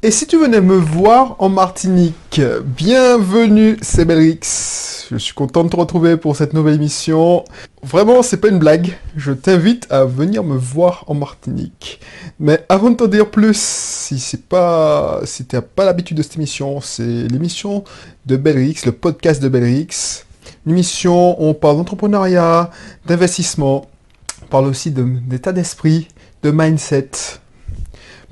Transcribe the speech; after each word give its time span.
Et 0.00 0.12
si 0.12 0.28
tu 0.28 0.38
venais 0.38 0.60
me 0.60 0.76
voir 0.76 1.34
en 1.40 1.48
Martinique, 1.48 2.40
bienvenue, 2.64 3.76
c'est 3.82 4.04
Belrix. 4.04 5.08
Je 5.10 5.16
suis 5.16 5.34
content 5.34 5.64
de 5.64 5.70
te 5.70 5.74
retrouver 5.74 6.16
pour 6.16 6.36
cette 6.36 6.52
nouvelle 6.52 6.76
émission. 6.76 7.44
Vraiment, 7.82 8.22
c'est 8.22 8.36
pas 8.36 8.46
une 8.46 8.60
blague. 8.60 8.96
Je 9.16 9.32
t'invite 9.32 9.88
à 9.90 10.04
venir 10.04 10.44
me 10.44 10.56
voir 10.56 11.02
en 11.08 11.14
Martinique. 11.14 11.98
Mais 12.38 12.64
avant 12.68 12.90
de 12.90 12.94
t'en 12.94 13.08
dire 13.08 13.28
plus, 13.28 13.58
si 13.58 14.20
c'est 14.20 14.44
pas, 14.44 15.18
si 15.24 15.44
t'as 15.46 15.62
pas 15.62 15.84
l'habitude 15.84 16.16
de 16.16 16.22
cette 16.22 16.36
émission, 16.36 16.80
c'est 16.80 17.26
l'émission 17.26 17.82
de 18.24 18.36
Belrix, 18.36 18.76
le 18.86 18.92
podcast 18.92 19.42
de 19.42 19.48
Belrix. 19.48 20.24
Une 20.64 20.72
émission 20.74 21.42
où 21.42 21.46
on 21.46 21.54
parle 21.54 21.76
d'entrepreneuriat, 21.78 22.70
d'investissement. 23.04 23.88
On 24.44 24.46
parle 24.46 24.66
aussi 24.66 24.92
d'état 24.92 25.50
d'esprit, 25.50 26.06
de 26.44 26.52
mindset 26.52 27.10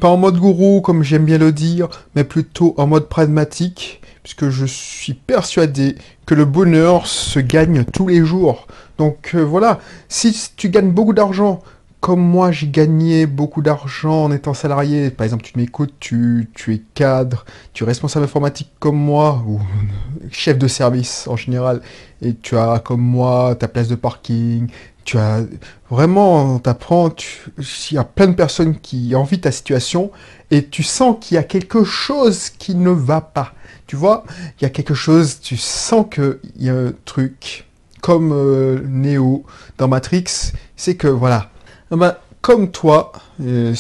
pas 0.00 0.08
en 0.08 0.16
mode 0.16 0.38
gourou, 0.38 0.80
comme 0.80 1.02
j'aime 1.02 1.24
bien 1.24 1.38
le 1.38 1.52
dire, 1.52 1.88
mais 2.14 2.24
plutôt 2.24 2.74
en 2.76 2.86
mode 2.86 3.08
pragmatique, 3.08 4.00
puisque 4.22 4.48
je 4.48 4.66
suis 4.66 5.14
persuadé 5.14 5.96
que 6.27 6.34
le 6.34 6.45
bonheur 6.45 7.06
se 7.06 7.38
gagne 7.38 7.84
tous 7.84 8.09
les 8.09 8.24
jours. 8.24 8.66
Donc 8.98 9.32
euh, 9.34 9.42
voilà, 9.42 9.80
si 10.09 10.50
tu 10.56 10.69
gagnes 10.69 10.91
beaucoup 10.91 11.12
d'argent, 11.12 11.62
comme 12.00 12.20
moi 12.20 12.52
j'ai 12.52 12.68
gagné 12.68 13.27
beaucoup 13.27 13.62
d'argent 13.62 14.24
en 14.24 14.32
étant 14.32 14.55
salarié, 14.55 15.10
par 15.10 15.24
exemple 15.24 15.45
tu 15.45 15.59
m'écoutes, 15.59 15.95
tu, 15.98 16.48
es 16.69 16.82
cadre, 16.95 17.45
tu 17.72 17.84
es 17.84 17.86
responsable 17.86 18.24
informatique 18.24 18.70
comme 18.78 18.96
moi, 18.96 19.42
ou 19.46 19.60
chef 20.30 20.59
de 20.59 20.69
service 20.69 21.27
en 21.27 21.36
général, 21.36 21.80
et 22.22 22.34
tu 22.34 22.56
as 22.56 22.80
comme 22.80 23.00
moi 23.00 23.55
ta 23.56 23.69
place 23.69 23.88
de 23.88 23.95
parking, 23.95 24.69
tu 25.06 25.19
as 25.19 25.45
vraiment, 25.88 26.59
t'apprends, 26.59 27.14
il 27.59 27.95
y 27.95 27.98
a 27.98 28.05
plein 28.05 28.27
de 28.27 28.34
personnes 28.34 28.77
qui 28.78 29.14
envient 29.14 29.41
ta 29.41 29.52
situation 29.52 30.10
et 30.50 30.66
tu 30.66 30.83
sens 30.83 31.16
qu'il 31.20 31.36
y 31.36 31.38
a 31.38 31.44
quelque 31.44 31.84
chose 31.84 32.50
qui 32.50 32.74
ne 32.74 32.91
va 32.91 33.20
pas. 33.20 33.55
Tu 33.86 33.94
vois, 33.94 34.24
il 34.58 34.64
y 34.64 34.66
a 34.66 34.70
quelque 34.70 34.94
chose, 34.94 35.38
tu 35.41 35.56
sens 35.56 36.06
qu'il 36.11 36.39
y 36.58 36.69
a 36.69 36.74
un 36.74 36.92
truc. 37.05 37.62
Comme 38.02 38.33
euh, 38.33 38.80
Neo 38.86 39.44
dans 39.78 39.89
Matrix, 39.89 40.52
c'est 40.77 40.97
que 40.97 41.08
voilà, 41.08 41.50
eh 41.92 41.97
ben, 41.97 42.17
comme 42.41 42.70
toi, 42.70 43.12
euh, 43.41 43.75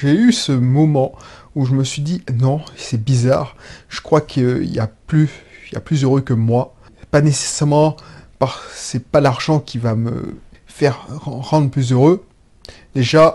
j'ai 0.00 0.14
eu 0.14 0.32
ce 0.32 0.52
moment 0.52 1.12
où 1.54 1.66
je 1.66 1.74
me 1.74 1.84
suis 1.84 2.02
dit 2.02 2.22
non, 2.34 2.60
c'est 2.76 3.02
bizarre, 3.02 3.56
je 3.88 4.00
crois 4.00 4.20
qu'il 4.20 4.72
y 4.72 4.78
a 4.78 4.90
plus, 5.06 5.30
il 5.70 5.74
y 5.74 5.76
a 5.76 5.80
plus 5.80 6.04
heureux 6.04 6.20
que 6.20 6.34
moi, 6.34 6.74
pas 7.10 7.20
nécessairement 7.20 7.96
c'est 8.74 9.04
pas 9.04 9.20
l'argent 9.20 9.60
qui 9.60 9.78
va 9.78 9.94
me 9.94 10.36
faire 10.66 11.06
rendre 11.24 11.70
plus 11.70 11.92
heureux. 11.92 12.24
Déjà, 12.94 13.34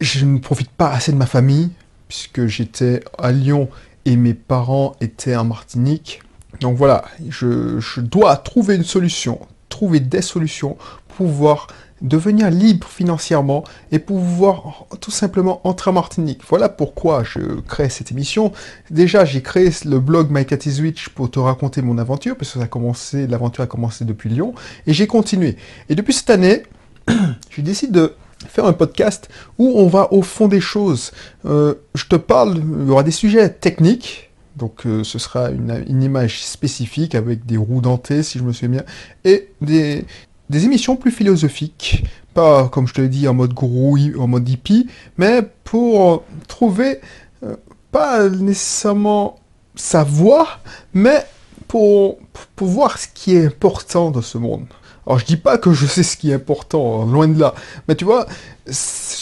je 0.00 0.24
ne 0.24 0.38
profite 0.38 0.70
pas 0.70 0.90
assez 0.90 1.12
de 1.12 1.16
ma 1.16 1.26
famille, 1.26 1.70
puisque 2.08 2.46
j'étais 2.46 3.02
à 3.18 3.32
Lyon 3.32 3.68
et 4.04 4.16
mes 4.16 4.34
parents 4.34 4.94
étaient 5.00 5.36
en 5.36 5.44
Martinique. 5.44 6.22
Donc 6.60 6.76
voilà, 6.76 7.04
je, 7.28 7.80
je 7.80 8.00
dois 8.00 8.36
trouver 8.36 8.76
une 8.76 8.84
solution, 8.84 9.40
trouver 9.68 10.00
des 10.00 10.22
solutions 10.22 10.76
pour 11.08 11.26
pouvoir 11.26 11.66
devenir 12.02 12.50
libre 12.50 12.86
financièrement 12.86 13.64
et 13.90 13.98
pouvoir 13.98 14.86
tout 15.00 15.10
simplement 15.10 15.60
entrer 15.64 15.90
en 15.90 15.94
Martinique. 15.94 16.42
Voilà 16.48 16.68
pourquoi 16.68 17.22
je 17.24 17.60
crée 17.60 17.88
cette 17.88 18.10
émission. 18.12 18.52
Déjà, 18.90 19.24
j'ai 19.24 19.42
créé 19.42 19.70
le 19.84 19.98
blog 19.98 20.28
My 20.30 20.44
Cat 20.44 20.58
is 20.66 20.82
pour 21.14 21.30
te 21.30 21.38
raconter 21.38 21.82
mon 21.82 21.98
aventure, 21.98 22.36
parce 22.36 22.52
que 22.52 22.58
ça 22.58 22.64
a 22.64 22.68
commencé, 22.68 23.26
l'aventure 23.26 23.64
a 23.64 23.66
commencé 23.66 24.04
depuis 24.04 24.28
Lyon, 24.28 24.54
et 24.86 24.92
j'ai 24.92 25.06
continué. 25.06 25.56
Et 25.88 25.94
depuis 25.94 26.12
cette 26.12 26.30
année, 26.30 26.64
je 27.50 27.60
décide 27.60 27.92
de 27.92 28.14
faire 28.46 28.66
un 28.66 28.72
podcast 28.72 29.28
où 29.58 29.72
on 29.76 29.86
va 29.86 30.12
au 30.12 30.22
fond 30.22 30.48
des 30.48 30.60
choses. 30.60 31.12
Euh, 31.46 31.74
je 31.94 32.04
te 32.04 32.16
parle, 32.16 32.58
il 32.58 32.88
y 32.88 32.90
aura 32.90 33.02
des 33.02 33.10
sujets 33.10 33.48
techniques, 33.48 34.30
donc 34.56 34.86
euh, 34.86 35.02
ce 35.04 35.18
sera 35.18 35.50
une, 35.50 35.84
une, 35.88 36.02
image 36.02 36.42
spécifique 36.44 37.14
avec 37.14 37.44
des 37.46 37.56
roues 37.56 37.80
dentées, 37.80 38.22
si 38.22 38.38
je 38.38 38.44
me 38.44 38.52
souviens 38.52 38.68
bien, 38.68 38.84
et 39.24 39.48
des, 39.60 40.04
des 40.50 40.64
émissions 40.64 40.96
plus 40.96 41.10
philosophiques, 41.10 42.04
pas 42.34 42.68
comme 42.68 42.86
je 42.86 42.94
te 42.94 43.00
l'ai 43.00 43.08
dit 43.08 43.26
en 43.28 43.34
mode 43.34 43.54
gourou, 43.54 43.98
en 44.18 44.26
mode 44.26 44.48
hippie, 44.48 44.88
mais 45.18 45.42
pour 45.64 46.24
trouver 46.48 47.00
euh, 47.42 47.56
pas 47.90 48.28
nécessairement 48.28 49.38
sa 49.74 50.04
voix, 50.04 50.48
mais 50.94 51.24
pour, 51.68 52.18
pour 52.54 52.68
voir 52.68 52.98
ce 52.98 53.08
qui 53.12 53.34
est 53.34 53.46
important 53.46 54.10
dans 54.10 54.22
ce 54.22 54.38
monde. 54.38 54.66
Alors 55.06 55.18
je 55.18 55.24
dis 55.24 55.36
pas 55.36 55.56
que 55.56 55.72
je 55.72 55.86
sais 55.86 56.02
ce 56.02 56.16
qui 56.16 56.30
est 56.30 56.34
important, 56.34 57.02
hein, 57.02 57.12
loin 57.12 57.28
de 57.28 57.38
là, 57.38 57.54
mais 57.86 57.94
tu 57.94 58.04
vois, 58.04 58.26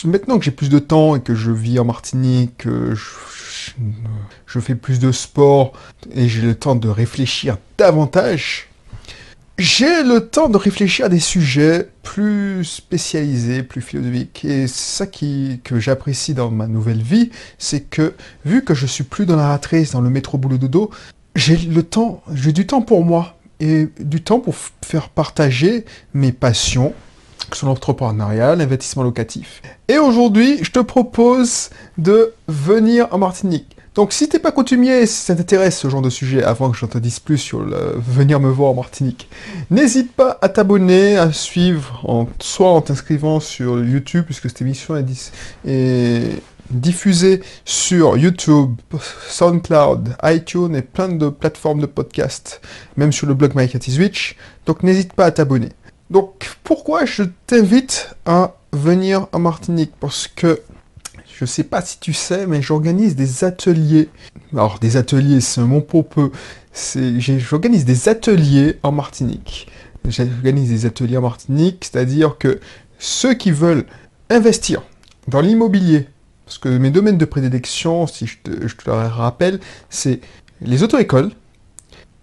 maintenant 0.04 0.38
que 0.38 0.44
j'ai 0.44 0.50
plus 0.50 0.70
de 0.70 0.78
temps 0.78 1.16
et 1.16 1.20
que 1.20 1.34
je 1.34 1.50
vis 1.50 1.78
en 1.78 1.84
Martinique, 1.84 2.56
que 2.58 2.94
je, 2.94 3.72
je 4.46 4.60
fais 4.60 4.74
plus 4.74 4.98
de 4.98 5.12
sport 5.12 5.72
et 6.12 6.28
j'ai 6.28 6.40
le 6.40 6.54
temps 6.54 6.74
de 6.74 6.88
réfléchir 6.88 7.58
davantage, 7.76 8.68
j'ai 9.58 10.02
le 10.02 10.28
temps 10.28 10.48
de 10.48 10.56
réfléchir 10.56 11.06
à 11.06 11.08
des 11.08 11.20
sujets 11.20 11.88
plus 12.02 12.64
spécialisés, 12.64 13.62
plus 13.62 13.80
philosophiques. 13.80 14.44
Et 14.44 14.66
ça 14.66 15.06
qui, 15.06 15.60
que 15.62 15.78
j'apprécie 15.78 16.34
dans 16.34 16.50
ma 16.50 16.66
nouvelle 16.66 17.02
vie, 17.02 17.30
c'est 17.58 17.80
que 17.80 18.14
vu 18.44 18.64
que 18.64 18.74
je 18.74 18.86
suis 18.86 19.04
plus 19.04 19.26
dans 19.26 19.36
la 19.36 19.48
ratrice, 19.48 19.92
dans 19.92 20.00
le 20.00 20.10
métro 20.10 20.38
boulot 20.38 20.58
dodo, 20.58 20.90
j'ai 21.36 21.56
le 21.56 21.82
temps, 21.82 22.22
j'ai 22.32 22.52
du 22.52 22.66
temps 22.66 22.82
pour 22.82 23.04
moi 23.04 23.36
et 23.60 23.88
du 24.00 24.22
temps 24.22 24.40
pour 24.40 24.56
faire 24.84 25.08
partager 25.08 25.84
mes 26.14 26.32
passions, 26.32 26.92
que 27.50 27.56
sont 27.56 27.66
l'entrepreneuriat, 27.66 28.56
l'investissement 28.56 29.04
locatif. 29.04 29.62
Et 29.86 29.98
aujourd'hui, 29.98 30.58
je 30.62 30.70
te 30.70 30.80
propose 30.80 31.70
de 31.98 32.34
venir 32.48 33.06
en 33.12 33.18
Martinique. 33.18 33.76
Donc 33.94 34.12
si 34.12 34.28
t'es 34.28 34.40
pas 34.40 34.50
coutumier, 34.50 35.06
si 35.06 35.22
ça 35.22 35.36
t'intéresse 35.36 35.78
ce 35.78 35.88
genre 35.88 36.02
de 36.02 36.10
sujet, 36.10 36.42
avant 36.42 36.70
que 36.70 36.76
j'en 36.76 36.88
te 36.88 36.98
dise 36.98 37.20
plus 37.20 37.38
sur 37.38 37.60
le 37.60 37.94
venir 37.96 38.40
me 38.40 38.50
voir 38.50 38.72
en 38.72 38.74
Martinique, 38.74 39.28
n'hésite 39.70 40.12
pas 40.12 40.36
à 40.42 40.48
t'abonner, 40.48 41.16
à 41.16 41.32
suivre, 41.32 42.00
en, 42.02 42.26
soit 42.40 42.70
en 42.70 42.80
t'inscrivant 42.80 43.38
sur 43.38 43.84
YouTube, 43.84 44.24
puisque 44.24 44.48
cette 44.48 44.62
émission 44.62 44.96
est, 45.64 46.42
diffusée 46.70 47.42
sur 47.64 48.16
YouTube, 48.16 48.74
SoundCloud, 49.28 50.16
iTunes 50.24 50.74
et 50.74 50.82
plein 50.82 51.08
de 51.08 51.28
plateformes 51.28 51.80
de 51.80 51.86
podcast, 51.86 52.62
même 52.96 53.12
sur 53.12 53.28
le 53.28 53.34
blog 53.34 53.52
My 53.54 53.68
Switch. 53.68 54.34
Donc 54.66 54.82
n'hésite 54.82 55.12
pas 55.12 55.26
à 55.26 55.30
t'abonner. 55.30 55.68
Donc 56.10 56.56
pourquoi 56.64 57.04
je 57.04 57.22
t'invite 57.46 58.16
à 58.26 58.54
venir 58.72 59.28
en 59.32 59.38
Martinique? 59.38 59.92
Parce 60.00 60.26
que 60.26 60.62
je 61.36 61.44
sais 61.44 61.64
pas 61.64 61.82
si 61.82 61.98
tu 61.98 62.12
sais, 62.12 62.46
mais 62.46 62.62
j'organise 62.62 63.16
des 63.16 63.44
ateliers. 63.44 64.08
Alors, 64.52 64.78
des 64.78 64.96
ateliers, 64.96 65.40
c'est 65.40 65.60
mon 65.60 65.80
propos. 65.80 66.30
J'organise 67.18 67.84
des 67.84 68.08
ateliers 68.08 68.78
en 68.82 68.92
Martinique. 68.92 69.68
J'organise 70.06 70.68
des 70.68 70.86
ateliers 70.86 71.16
en 71.16 71.22
Martinique, 71.22 71.84
c'est-à-dire 71.90 72.38
que 72.38 72.60
ceux 72.98 73.34
qui 73.34 73.50
veulent 73.50 73.86
investir 74.30 74.82
dans 75.26 75.40
l'immobilier, 75.40 76.06
parce 76.44 76.58
que 76.58 76.68
mes 76.68 76.90
domaines 76.90 77.18
de 77.18 77.24
prédilection, 77.24 78.06
si 78.06 78.26
je 78.26 78.38
te, 78.42 78.68
je 78.68 78.76
te 78.76 78.88
le 78.88 78.96
rappelle, 78.96 79.60
c'est 79.90 80.20
les 80.60 80.82
auto-écoles, 80.82 81.30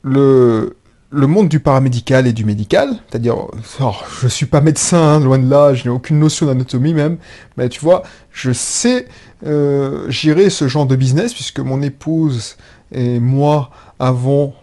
le, 0.03 0.77
le 1.11 1.27
monde 1.27 1.49
du 1.49 1.59
paramédical 1.59 2.25
et 2.25 2.33
du 2.33 2.45
médical, 2.45 2.95
c'est-à-dire, 3.09 3.35
oh, 3.81 3.93
je 4.21 4.27
suis 4.27 4.45
pas 4.45 4.61
médecin, 4.61 4.97
hein, 4.97 5.19
loin 5.19 5.37
de 5.37 5.49
là, 5.49 5.73
je 5.73 5.83
n'ai 5.83 5.89
aucune 5.89 6.19
notion 6.19 6.45
d'anatomie 6.45 6.93
même, 6.93 7.17
mais 7.57 7.67
tu 7.67 7.81
vois, 7.81 8.03
je 8.31 8.53
sais 8.53 9.07
euh, 9.45 10.09
gérer 10.09 10.49
ce 10.49 10.69
genre 10.69 10.85
de 10.85 10.95
business 10.95 11.33
puisque 11.33 11.59
mon 11.59 11.81
épouse 11.81 12.55
et 12.93 13.19
moi 13.19 13.71
avons 13.99 14.53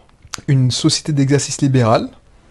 une 0.46 0.70
société 0.70 1.12
d'exercice 1.12 1.60
libéral, 1.60 2.08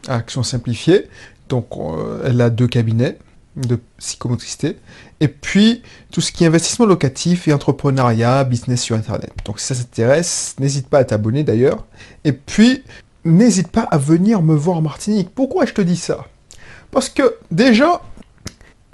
Action 0.08 0.44
Simplifiée, 0.44 1.08
donc 1.50 1.68
euh, 1.78 2.22
elle 2.24 2.40
a 2.42 2.52
deux 2.52 2.68
cabinets 2.68 3.18
de 3.56 3.80
psychomotricité, 3.98 4.78
et 5.20 5.28
puis 5.28 5.82
tout 6.12 6.22
ce 6.22 6.32
qui 6.32 6.44
est 6.44 6.48
investissement 6.48 6.86
locatif 6.86 7.48
et 7.48 7.54
entrepreneuriat, 7.54 8.44
business 8.44 8.84
sur 8.84 8.96
Internet. 8.96 9.32
Donc 9.46 9.60
si 9.60 9.66
ça 9.66 9.76
t'intéresse, 9.76 10.56
n'hésite 10.60 10.88
pas 10.88 11.00
à 11.00 11.04
t'abonner 11.04 11.44
d'ailleurs. 11.44 11.86
Et 12.24 12.34
puis, 12.34 12.84
n'hésite 13.28 13.70
pas 13.70 13.84
à 13.84 13.98
venir 13.98 14.42
me 14.42 14.56
voir 14.56 14.78
en 14.78 14.82
Martinique. 14.82 15.30
Pourquoi 15.34 15.66
je 15.66 15.74
te 15.74 15.82
dis 15.82 15.98
ça? 15.98 16.26
Parce 16.92 17.10
que 17.10 17.36
déjà, 17.52 18.02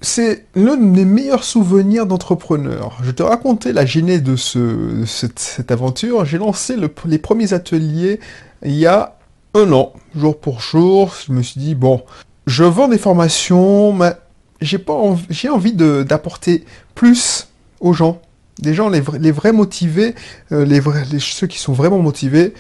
c'est 0.02 0.46
l'un 0.56 0.76
des 0.76 1.06
meilleurs 1.06 1.44
souvenirs 1.44 2.06
d'entrepreneur. 2.06 2.98
Je 3.04 3.12
te 3.12 3.24
racontais 3.24 3.72
la 3.72 3.86
genèse 3.86 4.24
de, 4.24 4.36
ce, 4.36 5.04
cette, 5.06 5.72
aventure. 5.72 6.26
J'ai 6.26 6.38
lancé 6.38 6.76
les 7.06 7.18
premiers 7.20 7.54
ateliers 7.54 8.20
il 8.64 8.76
y 8.76 8.86
a 8.86 9.16
un 9.54 9.72
an, 9.72 9.94
jour 10.16 10.40
pour 10.40 10.60
jour. 10.60 11.14
Je 11.26 11.32
me 11.32 11.42
suis 11.42 11.60
dit, 11.60 11.76
bon, 11.76 12.04
je 12.48 12.64
vends 12.64 12.88
des 12.88 12.98
formations, 12.98 13.94
mais 13.94 14.14
j'ai 14.62 14.78
pas 14.78 14.94
envie 14.94 15.74
d'apporter 15.74 16.66
plus 16.96 17.48
aux 17.80 17.94
gens. 17.94 18.22
Des 18.60 18.74
gens, 18.74 18.90
les, 18.90 19.02
vrais 19.32 19.52
motivés, 19.52 20.16
euh, 20.52 20.82
ceux 21.20 21.48
qui 21.48 21.60
sont 21.60 21.74
vraiment 21.74 22.00
motivés, 22.00 22.54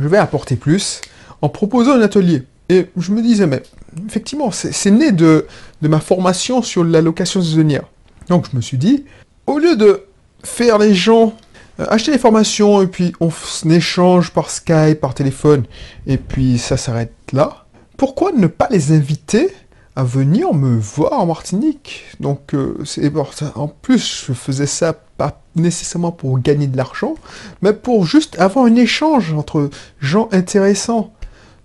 je 0.00 0.08
vais 0.08 0.18
apporter 0.18 0.56
plus 0.56 1.00
en 1.42 1.48
proposant 1.48 1.92
un 1.92 2.02
atelier. 2.02 2.44
Et 2.68 2.86
je 2.96 3.12
me 3.12 3.22
disais, 3.22 3.46
mais 3.46 3.62
effectivement, 4.06 4.50
c'est 4.50 4.90
né 4.90 5.12
de, 5.12 5.46
ma 5.82 6.00
formation 6.00 6.62
sur 6.62 6.84
la 6.84 7.00
location 7.00 7.40
saisonnière. 7.40 7.84
Donc 8.28 8.46
je 8.50 8.56
me 8.56 8.60
suis 8.60 8.78
dit, 8.78 9.04
au 9.46 9.58
lieu 9.58 9.76
de 9.76 10.04
faire 10.44 10.78
les 10.78 10.94
gens 10.94 11.34
euh, 11.80 11.86
acheter 11.88 12.12
les 12.12 12.18
formations 12.18 12.82
et 12.82 12.86
puis 12.86 13.12
on 13.20 13.30
échange 13.70 14.32
par 14.32 14.50
Skype, 14.50 15.00
par 15.00 15.14
téléphone, 15.14 15.64
et 16.06 16.18
puis 16.18 16.58
ça 16.58 16.76
s'arrête 16.76 17.14
là. 17.32 17.64
Pourquoi 17.96 18.32
ne 18.32 18.46
pas 18.46 18.68
les 18.70 18.92
inviter 18.92 19.50
à 19.96 20.04
venir 20.04 20.52
me 20.54 20.78
voir 20.78 21.14
en 21.14 21.26
Martinique? 21.26 22.04
Donc 22.20 22.54
euh, 22.54 22.76
c'est 22.84 23.10
en 23.54 23.68
plus 23.68 24.24
je 24.28 24.32
faisais 24.32 24.66
ça 24.66 24.94
pas 25.18 25.42
nécessairement 25.56 26.12
pour 26.12 26.40
gagner 26.40 26.68
de 26.68 26.76
l'argent, 26.76 27.16
mais 27.60 27.74
pour 27.74 28.06
juste 28.06 28.38
avoir 28.38 28.64
un 28.64 28.76
échange 28.76 29.34
entre 29.34 29.68
gens 30.00 30.28
intéressants. 30.32 31.12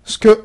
Parce 0.04 0.18
que 0.18 0.44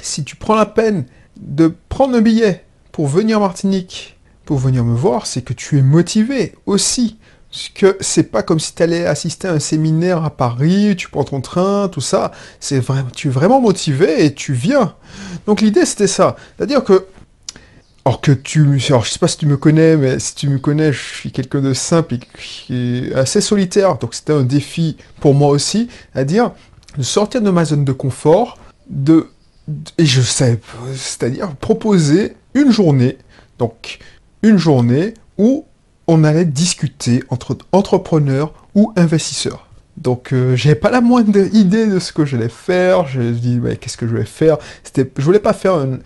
si 0.00 0.24
tu 0.24 0.36
prends 0.36 0.56
la 0.56 0.66
peine 0.66 1.06
de 1.40 1.72
prendre 1.88 2.16
un 2.16 2.20
billet 2.20 2.64
pour 2.92 3.06
venir 3.06 3.38
en 3.38 3.40
Martinique, 3.40 4.18
pour 4.44 4.58
venir 4.58 4.84
me 4.84 4.96
voir, 4.96 5.26
c'est 5.26 5.42
que 5.42 5.52
tu 5.52 5.78
es 5.78 5.82
motivé 5.82 6.54
aussi. 6.66 7.16
Parce 7.50 7.68
que 7.70 7.96
c'est 8.00 8.24
pas 8.24 8.42
comme 8.42 8.60
si 8.60 8.74
tu 8.74 8.82
allais 8.82 9.06
assister 9.06 9.48
à 9.48 9.52
un 9.52 9.58
séminaire 9.58 10.24
à 10.24 10.30
Paris, 10.30 10.94
tu 10.98 11.08
prends 11.08 11.24
ton 11.24 11.40
train, 11.40 11.88
tout 11.88 12.00
ça. 12.00 12.32
C'est 12.60 12.80
vraiment, 12.80 13.08
tu 13.14 13.28
es 13.28 13.30
vraiment 13.30 13.60
motivé 13.60 14.24
et 14.24 14.34
tu 14.34 14.52
viens. 14.52 14.94
Donc 15.46 15.60
l'idée 15.60 15.86
c'était 15.86 16.08
ça. 16.08 16.36
C'est-à-dire 16.56 16.84
que, 16.84 17.06
alors 18.08 18.22
que 18.22 18.32
tu, 18.32 18.80
alors 18.88 19.04
je 19.04 19.10
sais 19.10 19.18
pas 19.18 19.28
si 19.28 19.36
tu 19.36 19.44
me 19.44 19.58
connais, 19.58 19.94
mais 19.98 20.18
si 20.18 20.34
tu 20.34 20.48
me 20.48 20.58
connais, 20.58 20.94
je 20.94 20.98
suis 20.98 21.30
quelqu'un 21.30 21.60
de 21.60 21.74
simple 21.74 22.16
et 22.70 23.12
assez 23.14 23.42
solitaire. 23.42 23.98
Donc 23.98 24.14
c'était 24.14 24.32
un 24.32 24.44
défi 24.44 24.96
pour 25.20 25.34
moi 25.34 25.48
aussi, 25.50 25.88
à 26.14 26.24
dire 26.24 26.52
de 26.96 27.02
sortir 27.02 27.42
de 27.42 27.50
ma 27.50 27.66
zone 27.66 27.84
de 27.84 27.92
confort, 27.92 28.56
de, 28.88 29.28
et 29.98 30.06
je 30.06 30.22
sais, 30.22 30.58
c'est-à-dire 30.94 31.54
proposer 31.56 32.34
une 32.54 32.72
journée, 32.72 33.18
donc 33.58 33.98
une 34.42 34.56
journée 34.56 35.12
où 35.36 35.66
on 36.06 36.24
allait 36.24 36.46
discuter 36.46 37.22
entre 37.28 37.58
entrepreneurs 37.72 38.54
ou 38.74 38.90
investisseurs. 38.96 39.67
Donc 40.02 40.32
euh, 40.32 40.54
j'avais 40.54 40.76
pas 40.76 40.90
la 40.90 41.00
moindre 41.00 41.36
idée 41.54 41.86
de 41.86 41.98
ce 41.98 42.12
que 42.12 42.24
j'allais 42.24 42.48
faire. 42.48 43.06
Je 43.06 43.20
me 43.20 43.60
mais 43.60 43.76
qu'est-ce 43.76 43.96
que 43.96 44.06
je 44.06 44.16
vais 44.16 44.24
faire? 44.24 44.58
C'était, 44.84 45.10
je 45.16 45.24
voulais 45.24 45.40
pas 45.40 45.52
faire 45.52 45.74
un, 45.74 45.98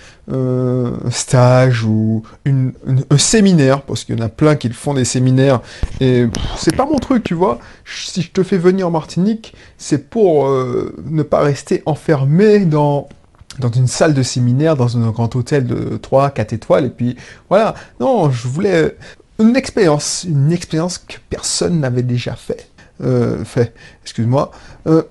stage 1.11 1.85
ou 1.85 2.23
un 2.47 3.19
séminaire 3.19 3.83
parce 3.83 4.05
qu'il 4.05 4.19
y 4.19 4.23
en 4.23 4.25
a 4.25 4.29
plein 4.31 4.57
qui 4.57 4.71
font 4.71 4.95
des 4.95 5.05
séminaires 5.05 5.61
et 6.01 6.27
c'est 6.57 6.75
pas 6.75 6.87
mon 6.87 6.99
truc, 6.99 7.25
tu 7.25 7.35
vois. 7.35 7.59
Si 7.85 8.23
je 8.23 8.31
te 8.31 8.43
fais 8.43 8.57
venir 8.57 8.89
en 8.89 8.91
Martinique, 8.91 9.55
c'est 9.77 10.09
pour 10.09 10.47
euh, 10.47 10.95
ne 11.05 11.23
pas 11.23 11.41
rester 11.41 11.83
enfermé 11.87 12.61
dans 12.61 13.09
dans 13.59 13.71
une 13.71 13.87
salle 13.87 14.15
de 14.15 14.23
séminaire, 14.23 14.77
dans 14.77 14.97
un 14.97 15.11
grand 15.11 15.37
hôtel 15.37 15.67
de 15.67 15.99
3, 15.99 16.31
4 16.31 16.55
étoiles, 16.55 16.87
et 16.87 16.91
puis 16.91 17.17
voilà. 17.51 17.75
Non, 18.01 18.31
je 18.31 18.49
voulais 18.49 18.97
une 19.39 19.57
expérience, 19.57 20.25
une 20.25 20.53
expérience 20.53 20.97
que 20.97 21.17
personne 21.29 21.81
n'avait 21.81 22.03
déjà 22.03 22.35
fait. 22.35 22.72
Euh, 23.01 23.45
fait, 23.45 23.75
excuse-moi. 24.03 24.51
Euh, 24.87 25.03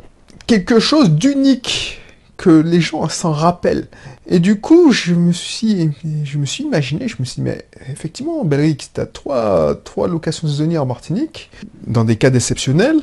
quelque 0.48 0.80
chose 0.80 1.12
d'unique 1.12 2.00
que 2.38 2.50
les 2.50 2.82
gens 2.82 3.08
s'en 3.10 3.32
rappellent. 3.32 3.88
Et 4.28 4.40
du 4.40 4.60
coup, 4.60 4.92
je 4.92 5.14
me 5.14 5.32
suis, 5.32 5.92
je 6.24 6.38
me 6.38 6.46
suis 6.46 6.64
imaginé, 6.64 7.08
je 7.08 7.18
me 7.20 7.26
suis 7.26 7.36
dit, 7.36 7.42
mais 7.42 7.66
effectivement, 7.90 8.44
Belric, 8.44 8.92
tu 8.94 9.02
as 9.02 9.06
trois, 9.06 9.76
trois 9.84 10.08
locations 10.08 10.48
saisonnières 10.48 10.84
en 10.84 10.88
Martinique, 10.88 11.52
dans 11.86 12.04
des 12.04 12.16
cas 12.16 12.32
exceptionnels, 12.32 13.02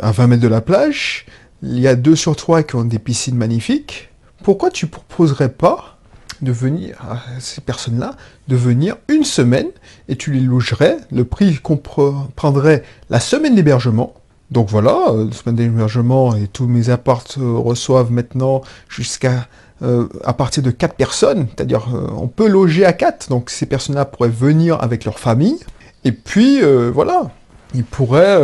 à 0.00 0.12
20 0.12 0.26
mètres 0.28 0.42
de 0.42 0.48
la 0.48 0.60
plage. 0.60 1.26
Il 1.62 1.80
y 1.80 1.88
a 1.88 1.96
deux 1.96 2.14
sur 2.14 2.36
trois 2.36 2.62
qui 2.62 2.76
ont 2.76 2.84
des 2.84 2.98
piscines 2.98 3.36
magnifiques 3.36 4.10
pourquoi 4.46 4.70
tu 4.70 4.86
proposerais 4.86 5.48
pas 5.48 5.95
de 6.42 6.52
venir 6.52 6.96
à 7.00 7.18
ces 7.40 7.60
personnes-là, 7.60 8.14
de 8.48 8.56
venir 8.56 8.96
une 9.08 9.24
semaine 9.24 9.68
et 10.08 10.16
tu 10.16 10.32
les 10.32 10.40
logerais, 10.40 10.98
le 11.12 11.24
prix 11.24 11.58
comprendrait 11.58 12.82
la 13.10 13.20
semaine 13.20 13.54
d'hébergement. 13.54 14.14
Donc 14.50 14.68
voilà, 14.68 14.96
euh, 15.10 15.26
la 15.26 15.32
semaine 15.32 15.56
d'hébergement 15.56 16.36
et 16.36 16.46
tous 16.46 16.66
mes 16.66 16.90
apparts 16.90 17.24
euh, 17.38 17.58
reçoivent 17.58 18.12
maintenant 18.12 18.62
jusqu'à 18.88 19.48
euh, 19.82 20.06
à 20.24 20.32
partir 20.32 20.62
de 20.62 20.70
4 20.70 20.94
personnes, 20.94 21.48
c'est-à-dire 21.54 21.88
on 22.16 22.28
peut 22.28 22.48
loger 22.48 22.86
à 22.86 22.94
4, 22.94 23.28
donc 23.28 23.50
ces 23.50 23.66
personnes-là 23.66 24.06
pourraient 24.06 24.30
venir 24.30 24.82
avec 24.82 25.04
leur 25.04 25.18
famille, 25.18 25.58
et 26.04 26.12
puis 26.12 26.62
voilà, 26.94 27.30
ils 27.74 27.84
pourraient 27.84 28.40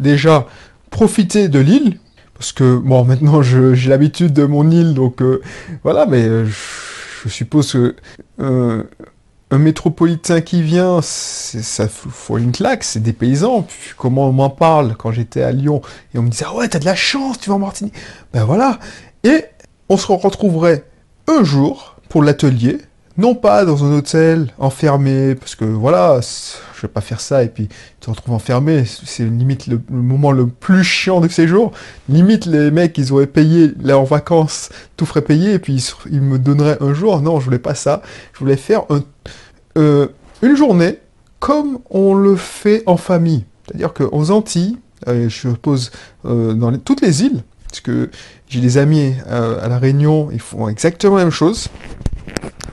déjà 0.00 0.46
profiter 0.90 1.48
de 1.48 1.60
l'île, 1.60 1.98
parce 2.34 2.52
que, 2.52 2.76
bon, 2.76 3.04
maintenant 3.04 3.40
j'ai 3.40 3.88
l'habitude 3.88 4.34
de 4.34 4.44
mon 4.44 4.70
île, 4.70 4.92
donc 4.92 5.22
voilà, 5.82 6.04
mais 6.04 6.28
je, 7.24 7.28
suppose 7.28 7.72
que 7.72 7.96
euh, 8.40 8.82
un 9.50 9.58
métropolitain 9.58 10.40
qui 10.40 10.62
vient, 10.62 11.00
ça 11.02 11.88
faut 11.88 12.38
une 12.38 12.52
claque, 12.52 12.84
c'est 12.84 13.02
des 13.02 13.12
paysans. 13.12 13.62
Puis, 13.62 13.92
comment 13.96 14.28
on 14.28 14.32
m'en 14.32 14.50
parle 14.50 14.96
quand 14.96 15.12
j'étais 15.12 15.42
à 15.42 15.52
Lyon? 15.52 15.82
Et 16.14 16.18
on 16.18 16.22
me 16.22 16.28
disait 16.28 16.46
ah 16.48 16.54
ouais 16.54 16.68
t'as 16.68 16.78
de 16.78 16.84
la 16.84 16.96
chance, 16.96 17.38
tu 17.38 17.50
vas 17.50 17.56
en 17.56 17.60
Martinique. 17.60 17.94
Ben 18.32 18.44
voilà. 18.44 18.78
Et 19.24 19.44
on 19.88 19.96
se 19.96 20.10
retrouverait 20.10 20.84
un 21.28 21.44
jour 21.44 21.96
pour 22.08 22.22
l'atelier 22.22 22.78
non 23.18 23.34
pas 23.34 23.64
dans 23.64 23.84
un 23.84 23.92
hôtel 23.96 24.48
enfermé, 24.58 25.34
parce 25.34 25.54
que 25.54 25.64
voilà, 25.64 26.20
je 26.74 26.82
vais 26.82 26.88
pas 26.88 27.00
faire 27.00 27.20
ça 27.20 27.42
et 27.42 27.48
puis 27.48 27.68
te 28.00 28.10
retrouves 28.10 28.34
enfermé, 28.34 28.84
c'est 28.84 29.24
limite 29.24 29.66
le, 29.66 29.80
moment 29.88 30.32
le 30.32 30.46
plus 30.46 30.84
chiant 30.84 31.20
de 31.20 31.28
ces 31.28 31.48
jours. 31.48 31.72
Limite 32.08 32.46
les 32.46 32.70
mecs, 32.70 32.96
ils 32.98 33.12
auraient 33.12 33.26
payé 33.26 33.72
leurs 33.82 34.04
vacances, 34.04 34.68
tout 34.96 35.06
ferait 35.06 35.22
payer 35.22 35.54
et 35.54 35.58
puis 35.58 35.94
ils, 36.10 36.20
me 36.20 36.38
donneraient 36.38 36.78
un 36.80 36.92
jour. 36.92 37.20
Non, 37.22 37.40
je 37.40 37.46
voulais 37.46 37.58
pas 37.58 37.74
ça. 37.74 38.02
Je 38.34 38.38
voulais 38.38 38.56
faire 38.56 38.82
euh, 39.78 40.08
une 40.42 40.56
journée 40.56 40.98
comme 41.40 41.78
on 41.90 42.14
le 42.14 42.36
fait 42.36 42.82
en 42.86 42.96
famille. 42.96 43.44
C'est-à-dire 43.66 43.94
qu'aux 43.94 44.30
Antilles, 44.30 44.76
euh, 45.08 45.28
je 45.28 45.50
suppose 45.50 45.90
euh, 46.24 46.52
dans 46.52 46.76
toutes 46.78 47.00
les 47.00 47.22
îles, 47.22 47.42
parce 47.68 47.80
que 47.80 48.10
j'ai 48.48 48.60
des 48.60 48.78
amis 48.78 49.14
à 49.28 49.68
La 49.68 49.78
Réunion, 49.78 50.28
ils 50.32 50.40
font 50.40 50.68
exactement 50.68 51.16
la 51.16 51.24
même 51.24 51.32
chose. 51.32 51.68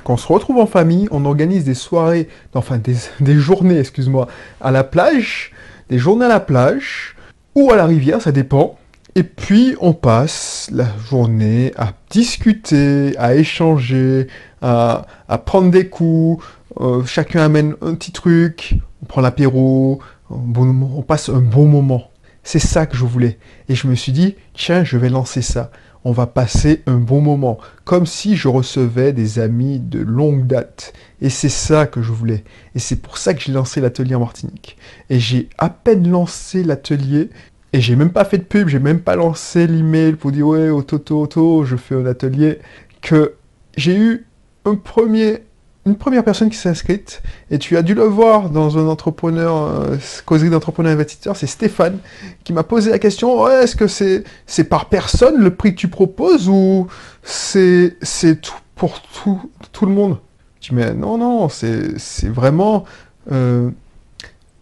On 0.05 0.17
se 0.17 0.27
retrouve 0.27 0.57
en 0.57 0.65
famille, 0.65 1.07
on 1.11 1.25
organise 1.25 1.63
des 1.63 1.73
soirées, 1.73 2.27
enfin 2.53 2.79
des, 3.19 3.35
journées, 3.35 3.79
excuse-moi, 3.79 4.27
à 4.61 4.71
la 4.71 4.83
plage, 4.83 5.51
des 5.89 5.97
journées 5.97 6.25
à 6.25 6.29
la 6.29 6.39
plage 6.39 7.15
ou 7.55 7.71
à 7.71 7.75
la 7.75 7.85
rivière, 7.85 8.21
ça 8.21 8.31
dépend. 8.31 8.77
Et 9.15 9.23
puis 9.23 9.75
on 9.79 9.93
passe 9.93 10.69
la 10.73 10.87
journée 11.07 11.71
à 11.77 11.93
discuter, 12.09 13.15
à 13.17 13.35
échanger, 13.35 14.27
à, 14.61 15.05
prendre 15.45 15.69
des 15.69 15.87
coups. 15.87 16.43
Euh, 16.81 17.05
chacun 17.05 17.41
amène 17.41 17.75
un 17.81 17.93
petit 17.93 18.11
truc, 18.11 18.75
on 19.03 19.05
prend 19.05 19.21
l'apéro, 19.21 19.99
on 20.31 21.03
passe 21.03 21.29
un 21.29 21.41
bon 21.41 21.67
moment. 21.67 22.09
C'est 22.43 22.59
ça 22.59 22.85
que 22.85 22.97
je 22.97 23.05
voulais. 23.05 23.37
Et 23.69 23.75
je 23.75 23.87
me 23.87 23.95
suis 23.95 24.11
dit, 24.11 24.35
tiens, 24.53 24.83
je 24.83 24.97
vais 24.97 25.09
lancer 25.09 25.41
ça 25.41 25.71
on 26.05 26.11
va 26.11 26.27
passer 26.27 26.83
un 26.85 26.97
bon 26.97 27.21
moment, 27.21 27.57
comme 27.85 28.05
si 28.05 28.35
je 28.35 28.47
recevais 28.47 29.13
des 29.13 29.39
amis 29.39 29.79
de 29.79 29.99
longue 29.99 30.47
date. 30.47 30.93
Et 31.21 31.29
c'est 31.29 31.49
ça 31.49 31.87
que 31.87 32.01
je 32.01 32.11
voulais. 32.11 32.43
Et 32.75 32.79
c'est 32.79 32.97
pour 32.97 33.17
ça 33.17 33.33
que 33.33 33.41
j'ai 33.41 33.51
lancé 33.51 33.79
l'atelier 33.81 34.15
en 34.15 34.19
Martinique. 34.19 34.77
Et 35.09 35.19
j'ai 35.19 35.49
à 35.57 35.69
peine 35.69 36.09
lancé 36.09 36.63
l'atelier, 36.63 37.29
et 37.71 37.81
j'ai 37.81 37.95
même 37.95 38.11
pas 38.11 38.25
fait 38.25 38.37
de 38.37 38.43
pub, 38.43 38.67
j'ai 38.67 38.79
même 38.79 38.99
pas 38.99 39.15
lancé 39.15 39.65
l'email 39.65 40.13
pour 40.13 40.31
dire 40.31 40.47
ouais, 40.47 40.69
auto, 40.69 40.97
auto, 40.97 41.21
auto, 41.21 41.63
je 41.63 41.75
fais 41.75 41.95
un 41.95 42.05
atelier, 42.05 42.59
que 43.01 43.35
j'ai 43.77 43.97
eu 43.97 44.27
un 44.65 44.75
premier 44.75 45.39
une 45.85 45.97
première 45.97 46.23
personne 46.23 46.49
qui 46.49 46.57
s'est 46.57 46.69
inscrite, 46.69 47.21
et 47.51 47.59
tu 47.59 47.75
as 47.75 47.81
dû 47.81 47.93
le 47.93 48.03
voir 48.03 48.49
dans 48.49 48.77
un 48.77 48.87
entrepreneur, 48.87 49.55
euh, 49.55 49.97
causerie 50.25 50.49
d'entrepreneur 50.49 50.93
investisseur, 50.93 51.35
c'est 51.35 51.47
Stéphane, 51.47 51.99
qui 52.45 52.53
m'a 52.53 52.63
posé 52.63 52.91
la 52.91 52.99
question, 52.99 53.47
est-ce 53.49 53.75
que 53.75 53.87
c'est 53.87 54.63
par 54.63 54.85
personne 54.85 55.41
le 55.41 55.53
prix 55.53 55.75
que 55.75 55.79
tu 55.79 55.89
proposes, 55.89 56.47
ou 56.47 56.87
c'est 57.23 57.97
tout 58.41 58.53
pour 58.75 59.01
tout, 59.01 59.85
le 59.85 59.91
monde? 59.91 60.19
Tu 60.61 60.69
dis, 60.69 60.75
mais 60.75 60.93
non, 60.93 61.17
non, 61.17 61.49
c'est 61.49 62.29
vraiment 62.29 62.85
euh, 63.31 63.69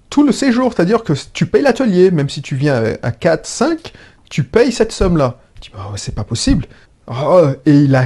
tout 0.09 0.23
le 0.23 0.31
séjour, 0.31 0.73
c'est-à-dire 0.73 1.03
que 1.03 1.13
tu 1.33 1.45
payes 1.45 1.61
l'atelier, 1.61 2.09
même 2.09 2.29
si 2.29 2.41
tu 2.41 2.55
viens 2.55 2.83
à 3.03 3.11
4, 3.11 3.45
5, 3.45 3.93
tu 4.29 4.43
payes 4.43 4.71
cette 4.71 4.91
somme-là. 4.91 5.39
Tu 5.59 5.69
dis, 5.69 5.77
bah, 5.77 5.91
c'est 5.97 6.15
pas 6.15 6.23
possible. 6.23 6.65
Oh, 7.11 7.49
et 7.65 7.73
il 7.73 7.93
a, 7.95 8.05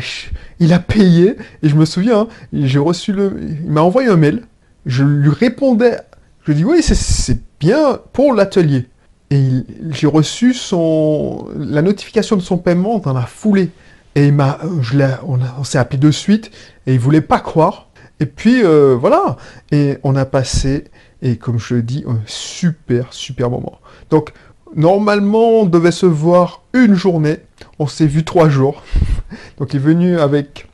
il 0.60 0.74
a 0.74 0.80
payé, 0.80 1.36
et 1.62 1.70
je 1.70 1.76
me 1.76 1.86
souviens, 1.86 2.28
j'ai 2.52 2.80
reçu 2.80 3.14
le... 3.14 3.38
Il 3.64 3.70
m'a 3.70 3.82
envoyé 3.82 4.10
un 4.10 4.18
mail, 4.18 4.42
je 4.88 5.04
lui 5.04 5.30
répondais, 5.30 6.00
je 6.42 6.52
lui 6.52 6.56
dis 6.56 6.66
oui, 6.66 6.82
c'est 6.82 7.40
bien 7.60 8.00
pour 8.14 8.34
l'atelier. 8.34 8.88
Et 9.30 9.44
j'ai 9.92 10.08
reçu 10.08 10.54
son, 10.54 11.48
la 11.56 11.84
notification 11.84 12.36
de 12.36 12.42
son 12.42 12.58
paiement 12.58 12.98
dans 12.98 13.14
la 13.14 13.28
foulée. 13.28 13.70
Et 14.16 14.28
il 14.28 14.34
m'a, 14.34 14.60
je 14.82 14.98
on, 15.28 15.40
on 15.60 15.64
s'est 15.64 15.78
appelé 15.78 16.00
de 16.00 16.10
suite, 16.10 16.50
et 16.88 16.94
il 16.94 17.00
voulait 17.00 17.22
pas 17.22 17.40
croire. 17.40 17.90
Et 18.20 18.26
puis 18.26 18.64
euh, 18.64 18.96
voilà, 19.00 19.36
et 19.72 19.98
on 20.04 20.16
a 20.16 20.26
passé, 20.26 20.86
et 21.22 21.36
comme 21.36 21.60
je 21.60 21.76
le 21.76 21.82
dis, 21.84 22.04
un 22.08 22.20
super, 22.26 23.14
super 23.14 23.50
moment. 23.50 23.80
Donc, 24.10 24.32
normalement, 24.76 25.62
on 25.62 25.66
devait 25.66 25.92
se 25.92 26.06
voir 26.06 26.62
une 26.74 26.96
journée, 26.96 27.38
on 27.80 27.88
s'est 27.88 28.08
vu 28.08 28.24
trois 28.24 28.50
jours. 28.50 28.84
Donc 29.58 29.74
il 29.74 29.78
est 29.78 29.80
venu 29.80 30.20
avec 30.20 30.68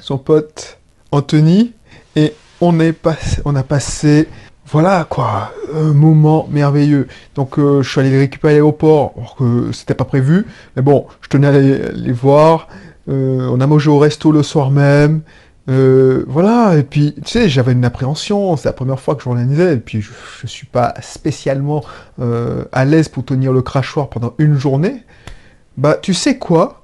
son 0.00 0.18
pote 0.18 0.78
Anthony 1.10 1.72
et 2.16 2.32
on, 2.60 2.78
a 2.80 3.62
passé 3.62 4.28
voilà 4.66 5.06
quoi, 5.08 5.52
un 5.74 5.92
moment 5.92 6.48
merveilleux. 6.50 7.08
Donc 7.34 7.58
euh, 7.58 7.82
je 7.82 7.90
suis 7.90 8.00
allé 8.00 8.10
les 8.10 8.18
récupérer 8.18 8.54
à 8.54 8.56
l'aéroport, 8.56 9.14
alors 9.16 9.36
que 9.36 9.72
c'était 9.72 9.94
pas 9.94 10.04
prévu. 10.04 10.46
Mais 10.76 10.82
bon, 10.82 11.06
je 11.20 11.28
tenais 11.28 11.46
à 11.46 11.52
les, 11.52 12.12
voir. 12.12 12.68
Euh, 13.08 13.48
on 13.50 13.60
a 13.60 13.66
mangé 13.66 13.88
au 13.90 13.98
resto 13.98 14.32
le 14.32 14.42
soir 14.42 14.70
même. 14.70 15.22
Euh, 15.68 16.24
voilà, 16.28 16.76
et 16.76 16.82
puis 16.82 17.14
tu 17.24 17.30
sais, 17.30 17.48
j'avais 17.48 17.72
une 17.72 17.84
appréhension, 17.84 18.56
c'est 18.56 18.68
la 18.68 18.72
première 18.72 19.00
fois 19.00 19.14
que 19.14 19.22
j'organisais, 19.22 19.74
et 19.74 19.78
puis 19.78 20.00
je, 20.00 20.10
je 20.40 20.46
suis 20.46 20.66
pas 20.66 20.94
spécialement 21.02 21.84
à 22.72 22.84
l'aise 22.84 23.08
pour 23.08 23.24
tenir 23.24 23.52
le 23.52 23.62
crachoir 23.62 24.08
pendant 24.08 24.34
une 24.38 24.56
journée. 24.56 25.04
Bah 25.76 25.96
tu 26.00 26.14
sais 26.14 26.38
quoi 26.38 26.82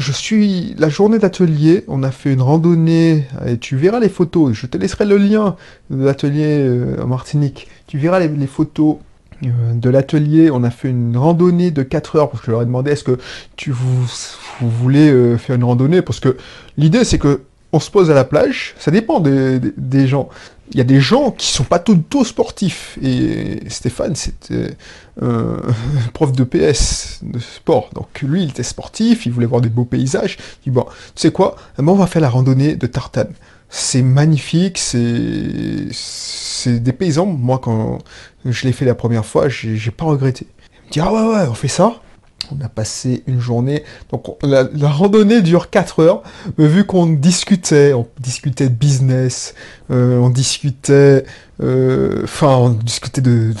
je 0.00 0.12
suis 0.12 0.74
la 0.78 0.88
journée 0.88 1.18
d'atelier, 1.18 1.84
on 1.86 2.02
a 2.02 2.10
fait 2.10 2.32
une 2.32 2.42
randonnée, 2.42 3.26
et 3.46 3.58
tu 3.58 3.76
verras 3.76 4.00
les 4.00 4.08
photos, 4.08 4.52
je 4.54 4.66
te 4.66 4.78
laisserai 4.78 5.04
le 5.04 5.18
lien 5.18 5.56
de 5.90 6.02
l'atelier 6.02 6.58
euh, 6.58 7.02
en 7.02 7.06
Martinique, 7.06 7.68
tu 7.86 7.98
verras 7.98 8.18
les, 8.18 8.46
photos 8.46 8.96
euh, 9.44 9.48
de 9.74 9.90
l'atelier, 9.90 10.50
on 10.50 10.64
a 10.64 10.70
fait 10.70 10.88
une 10.88 11.16
randonnée 11.16 11.70
de 11.70 11.82
4 11.82 12.16
heures, 12.16 12.30
parce 12.30 12.40
que 12.40 12.46
je 12.46 12.52
leur 12.52 12.62
ai 12.62 12.64
demandé 12.64 12.92
est-ce 12.92 13.04
que 13.04 13.18
tu 13.56 13.70
vous, 13.70 14.06
euh, 14.94 15.36
faire 15.36 15.56
une 15.56 15.64
randonnée, 15.64 16.02
parce 16.02 16.18
que 16.18 16.36
l'idée 16.76 17.04
c'est 17.04 17.18
que 17.18 17.42
on 17.72 17.80
se 17.80 17.90
pose 17.90 18.10
à 18.10 18.14
la 18.14 18.24
plage, 18.24 18.74
ça 18.78 18.90
dépend 18.90 19.20
des 19.20 20.06
gens 20.06 20.28
il 20.72 20.78
y 20.78 20.80
a 20.80 20.84
des 20.84 21.00
gens 21.00 21.30
qui 21.32 21.48
sont 21.48 21.64
pas 21.64 21.78
tout, 21.78 22.24
sportifs. 22.24 22.98
Et 23.02 23.60
Stéphane, 23.68 24.14
c'était 24.14 24.76
un 25.20 25.56
prof 26.14 26.32
de 26.32 26.44
PS, 26.44 27.20
de 27.22 27.38
sport. 27.38 27.90
Donc 27.94 28.22
lui, 28.22 28.44
il 28.44 28.50
était 28.50 28.62
sportif, 28.62 29.26
il 29.26 29.32
voulait 29.32 29.46
voir 29.46 29.60
des 29.60 29.68
beaux 29.68 29.84
paysages. 29.84 30.38
Il 30.60 30.70
dit, 30.70 30.74
bon, 30.74 30.84
tu 31.14 31.22
sais 31.22 31.32
quoi, 31.32 31.56
on 31.78 31.94
va 31.94 32.06
faire 32.06 32.22
la 32.22 32.28
randonnée 32.28 32.76
de 32.76 32.86
Tartane. 32.86 33.32
C'est 33.68 34.02
magnifique, 34.02 34.78
c'est 34.78 35.88
c'est 35.92 36.80
des 36.80 36.92
paysans. 36.92 37.26
Moi, 37.26 37.60
quand 37.62 37.98
je 38.44 38.66
l'ai 38.66 38.72
fait 38.72 38.84
la 38.84 38.96
première 38.96 39.24
fois, 39.24 39.48
j'ai 39.48 39.90
pas 39.90 40.04
regretté. 40.04 40.46
Il 40.72 40.86
me 40.88 40.92
dit, 40.92 41.00
ah 41.00 41.12
ouais, 41.12 41.34
ouais, 41.34 41.46
on 41.48 41.54
fait 41.54 41.68
ça. 41.68 41.94
On 42.52 42.64
a 42.64 42.68
passé 42.68 43.22
une 43.26 43.40
journée. 43.40 43.84
Donc 44.10 44.26
la, 44.42 44.66
randonnée 44.88 45.42
dure 45.42 45.70
4 45.70 46.00
heures. 46.00 46.22
Mais 46.58 46.66
vu 46.66 46.84
qu'on 46.84 47.06
discutait, 47.06 47.92
on 47.92 48.06
discutait 48.18 48.68
de 48.68 48.74
business, 48.74 49.54
euh, 49.90 50.18
on 50.18 50.30
discutait, 50.30 51.24
euh, 51.62 52.22
enfin, 52.24 52.56
on 52.56 52.70
discutait 52.70 53.20
de, 53.20 53.52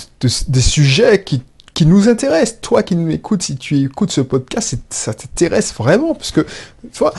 des 0.48 0.60
sujets 0.60 1.22
qui, 1.22 1.42
qui 1.74 1.86
nous 1.86 2.08
intéressent. 2.08 2.60
Toi 2.60 2.82
qui 2.82 2.96
nous 2.96 3.10
écoutes, 3.10 3.42
si 3.42 3.56
tu 3.56 3.78
écoutes 3.78 4.10
ce 4.10 4.20
podcast, 4.20 4.76
ça 4.90 5.14
t'intéresse 5.14 5.72
vraiment, 5.74 6.14
parce 6.14 6.30
que, 6.32 6.40
tu 6.40 6.98
vois, 6.98 7.14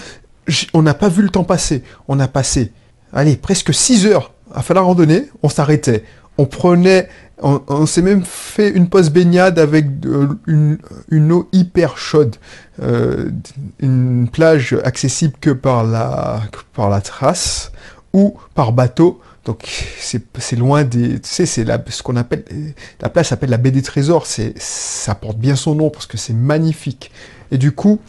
on 0.73 0.81
n'a 0.81 0.93
pas 0.93 1.09
vu 1.09 1.21
le 1.21 1.29
temps 1.29 1.43
passer. 1.43 1.83
On 2.07 2.19
a 2.19 2.27
passé, 2.27 2.71
allez, 3.13 3.37
presque 3.37 3.73
6 3.73 4.05
heures 4.07 4.33
à 4.53 4.61
faire 4.61 4.75
la 4.75 4.81
randonnée. 4.81 5.29
On 5.43 5.49
s'arrêtait. 5.49 6.03
On 6.37 6.45
prenait 6.45 7.07
on, 7.41 7.85
s'est 7.85 8.01
même 8.01 8.23
fait 8.23 8.69
une 8.69 8.89
pause 8.89 9.09
baignade 9.09 9.59
avec 9.59 9.85
une, 10.47 11.31
eau 11.31 11.47
hyper 11.51 11.97
chaude. 11.97 12.35
Euh, 12.81 13.29
une 13.79 14.27
plage 14.31 14.75
accessible 14.83 15.33
que 15.39 15.49
par 15.49 15.83
la, 15.83 16.41
trace 17.03 17.71
ou 18.13 18.37
par 18.53 18.73
bateau. 18.73 19.21
Donc 19.45 19.67
c'est 19.97 20.55
loin 20.55 20.83
des... 20.83 21.19
Tu 21.19 21.29
sais, 21.29 21.45
c'est 21.45 21.65
ce 21.89 22.03
qu'on 22.03 22.15
appelle... 22.15 22.43
La 23.01 23.09
plage 23.09 23.27
s'appelle 23.29 23.49
la 23.49 23.57
baie 23.57 23.71
des 23.71 23.81
trésors. 23.81 24.25
Ça 24.27 25.15
porte 25.15 25.37
bien 25.37 25.55
son 25.55 25.75
nom 25.75 25.89
parce 25.89 26.05
que 26.05 26.17
c'est 26.17 26.33
magnifique. 26.33 27.11
Et 27.51 27.57
du 27.57 27.71
coup, 27.71 27.99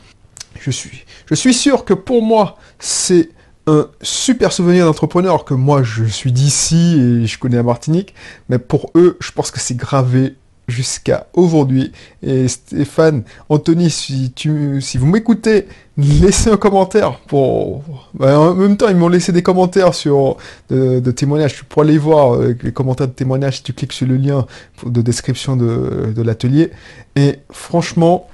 je 0.60 0.70
suis, 0.70 1.04
je 1.26 1.34
suis 1.34 1.54
sûr 1.54 1.84
que 1.84 1.94
pour 1.94 2.22
moi, 2.22 2.58
c'est 2.78 3.30
un 3.66 3.86
super 4.02 4.52
souvenir 4.52 4.86
d'entrepreneur 4.86 5.44
que 5.44 5.54
moi 5.54 5.82
je 5.82 6.04
suis 6.04 6.32
d'ici 6.32 6.98
et 6.98 7.26
je 7.26 7.38
connais 7.38 7.56
la 7.56 7.62
Martinique, 7.62 8.14
mais 8.48 8.58
pour 8.58 8.90
eux, 8.94 9.16
je 9.20 9.30
pense 9.30 9.50
que 9.50 9.60
c'est 9.60 9.76
gravé 9.76 10.34
jusqu'à 10.68 11.26
aujourd'hui. 11.34 11.92
Et 12.22 12.48
Stéphane, 12.48 13.24
Anthony, 13.48 13.90
si, 13.90 14.32
tu, 14.34 14.80
si 14.80 14.98
vous 14.98 15.06
m'écoutez, 15.06 15.66
laissez 15.96 16.50
un 16.50 16.56
commentaire 16.56 17.18
pour... 17.26 17.82
Bah, 18.14 18.38
en 18.38 18.54
même 18.54 18.76
temps, 18.76 18.88
ils 18.88 18.96
m'ont 18.96 19.08
laissé 19.08 19.32
des 19.32 19.42
commentaires 19.42 19.94
sur 19.94 20.36
de, 20.70 21.10
témoignages. 21.10 21.54
Tu 21.54 21.64
pourras 21.64 21.84
aller 21.84 21.98
voir 21.98 22.34
euh, 22.34 22.56
les 22.62 22.72
commentaires 22.72 23.08
de 23.08 23.12
témoignages 23.12 23.56
si 23.56 23.62
tu 23.62 23.72
cliques 23.72 23.92
sur 23.92 24.06
le 24.06 24.16
lien 24.16 24.46
de 24.84 25.02
description 25.02 25.56
de, 25.56 26.12
de 26.14 26.22
l'atelier. 26.22 26.70
Et 27.16 27.40
franchement, 27.50 28.28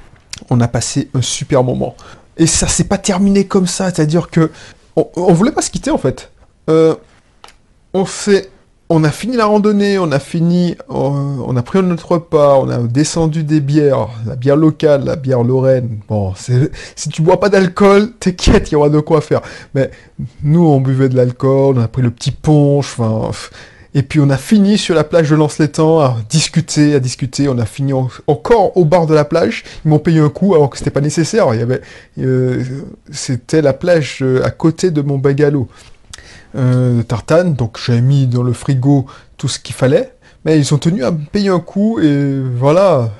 on 0.50 0.60
a 0.60 0.68
passé 0.68 1.08
un 1.14 1.22
super 1.22 1.64
moment. 1.64 1.96
Et 2.36 2.46
ça 2.46 2.68
s'est 2.68 2.84
pas 2.84 2.98
terminé 2.98 3.46
comme 3.46 3.66
ça, 3.66 3.86
c'est-à-dire 3.86 4.30
que 4.30 4.50
on, 5.16 5.32
voulait 5.32 5.52
pas 5.52 5.62
se 5.62 5.70
quitter 5.70 5.90
en 5.90 5.98
fait. 5.98 6.30
Euh, 6.70 6.94
on 7.94 8.04
fait, 8.04 8.50
on 8.90 9.04
a 9.04 9.10
fini 9.10 9.36
la 9.36 9.46
randonnée, 9.46 9.98
on 9.98 10.10
a 10.12 10.18
fini, 10.18 10.76
on, 10.88 11.56
a 11.56 11.62
pris 11.62 11.82
notre 11.82 12.12
repas, 12.12 12.58
on 12.58 12.68
a 12.68 12.78
descendu 12.78 13.44
des 13.44 13.60
bières, 13.60 14.08
la 14.26 14.36
bière 14.36 14.56
locale, 14.56 15.04
la 15.04 15.16
bière 15.16 15.42
lorraine. 15.42 16.00
Bon, 16.08 16.32
si 16.34 17.08
tu 17.08 17.22
bois 17.22 17.40
pas 17.40 17.48
d'alcool, 17.48 18.12
t'inquiète, 18.18 18.70
il 18.70 18.72
y 18.72 18.76
aura 18.76 18.88
de 18.88 19.00
quoi 19.00 19.20
faire. 19.20 19.42
Mais 19.74 19.90
nous, 20.42 20.66
on 20.66 20.80
buvait 20.80 21.08
de 21.08 21.16
l'alcool, 21.16 21.78
on 21.78 21.82
a 21.82 21.88
pris 21.88 22.02
le 22.02 22.10
petit 22.10 22.30
punch, 22.30 22.98
enfin. 22.98 23.30
Et 23.94 24.02
puis 24.02 24.20
on 24.20 24.28
a 24.30 24.36
fini 24.36 24.76
sur 24.76 24.94
la 24.94 25.04
plage 25.04 25.30
de 25.30 25.36
Lance-l'Étang 25.36 26.00
à 26.00 26.16
discuter, 26.28 26.94
à 26.94 27.00
discuter. 27.00 27.48
On 27.48 27.58
a 27.58 27.64
fini 27.64 27.92
encore 28.26 28.76
au 28.76 28.84
bord 28.84 29.06
de 29.06 29.14
la 29.14 29.24
plage. 29.24 29.64
Ils 29.84 29.88
m'ont 29.88 29.98
payé 29.98 30.20
un 30.20 30.28
coup 30.28 30.54
alors 30.54 30.68
que 30.68 30.78
c'était 30.78 30.90
pas 30.90 31.00
nécessaire. 31.00 31.46
Il 31.54 31.60
y 31.60 31.62
avait, 31.62 31.80
euh, 32.18 32.62
c'était 33.10 33.62
la 33.62 33.72
plage 33.72 34.18
euh, 34.22 34.44
à 34.44 34.50
côté 34.50 34.90
de 34.90 35.00
mon 35.00 35.16
bungalow 35.16 35.68
euh, 36.56 36.98
de 36.98 37.02
Tartane. 37.02 37.54
Donc 37.54 37.78
j'ai 37.84 38.00
mis 38.00 38.26
dans 38.26 38.42
le 38.42 38.52
frigo 38.52 39.06
tout 39.38 39.48
ce 39.48 39.58
qu'il 39.58 39.74
fallait. 39.74 40.12
Mais 40.44 40.58
ils 40.58 40.74
ont 40.74 40.78
tenu 40.78 41.02
à 41.02 41.10
me 41.10 41.24
payer 41.24 41.48
un 41.48 41.58
coup 41.58 41.98
et 41.98 42.40
voilà, 42.40 43.10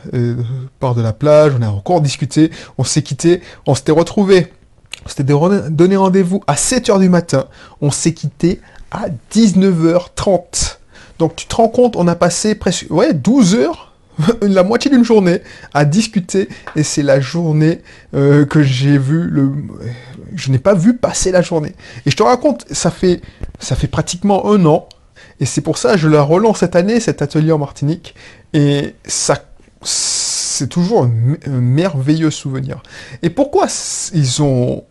par 0.78 0.94
de 0.94 1.02
la 1.02 1.12
plage, 1.12 1.52
on 1.58 1.62
a 1.62 1.68
encore 1.68 2.00
discuté, 2.00 2.52
on 2.78 2.84
s'est 2.84 3.02
quitté, 3.02 3.42
on 3.66 3.74
s'était 3.74 3.92
retrouvé, 3.92 4.52
on 5.04 5.08
s'était 5.08 5.24
donné 5.24 5.96
rendez-vous 5.96 6.42
à 6.46 6.54
7h 6.54 7.00
du 7.00 7.08
matin, 7.08 7.46
on 7.80 7.90
s'est 7.90 8.14
quitté 8.14 8.60
à 8.90 9.06
19h30. 9.32 10.78
Donc 11.18 11.36
tu 11.36 11.46
te 11.46 11.54
rends 11.56 11.68
compte, 11.68 11.96
on 11.96 12.06
a 12.06 12.14
passé 12.14 12.54
presque 12.54 12.86
ouais, 12.90 13.12
12 13.12 13.54
heures, 13.56 13.92
la 14.42 14.62
moitié 14.62 14.90
d'une 14.90 15.04
journée, 15.04 15.42
à 15.74 15.84
discuter. 15.84 16.48
Et 16.76 16.82
c'est 16.82 17.02
la 17.02 17.20
journée 17.20 17.82
euh, 18.14 18.44
que 18.44 18.62
j'ai 18.62 18.98
vu 18.98 19.28
le. 19.28 19.52
Je 20.34 20.50
n'ai 20.50 20.58
pas 20.58 20.74
vu 20.74 20.96
passer 20.96 21.30
la 21.30 21.42
journée. 21.42 21.74
Et 22.06 22.10
je 22.10 22.16
te 22.16 22.22
raconte, 22.22 22.66
ça 22.70 22.90
fait, 22.90 23.20
ça 23.58 23.76
fait 23.76 23.88
pratiquement 23.88 24.50
un 24.50 24.64
an. 24.66 24.88
Et 25.40 25.46
c'est 25.46 25.60
pour 25.60 25.78
ça 25.78 25.92
que 25.92 25.98
je 25.98 26.08
la 26.08 26.22
relance 26.22 26.58
cette 26.58 26.76
année, 26.76 27.00
cet 27.00 27.22
atelier 27.22 27.52
en 27.52 27.58
Martinique. 27.58 28.14
Et 28.52 28.94
ça, 29.04 29.42
c'est 29.82 30.68
toujours 30.68 31.04
un 31.04 31.60
merveilleux 31.60 32.30
souvenir. 32.30 32.82
Et 33.22 33.30
pourquoi 33.30 33.66
ils 34.12 34.42
ont 34.42 34.84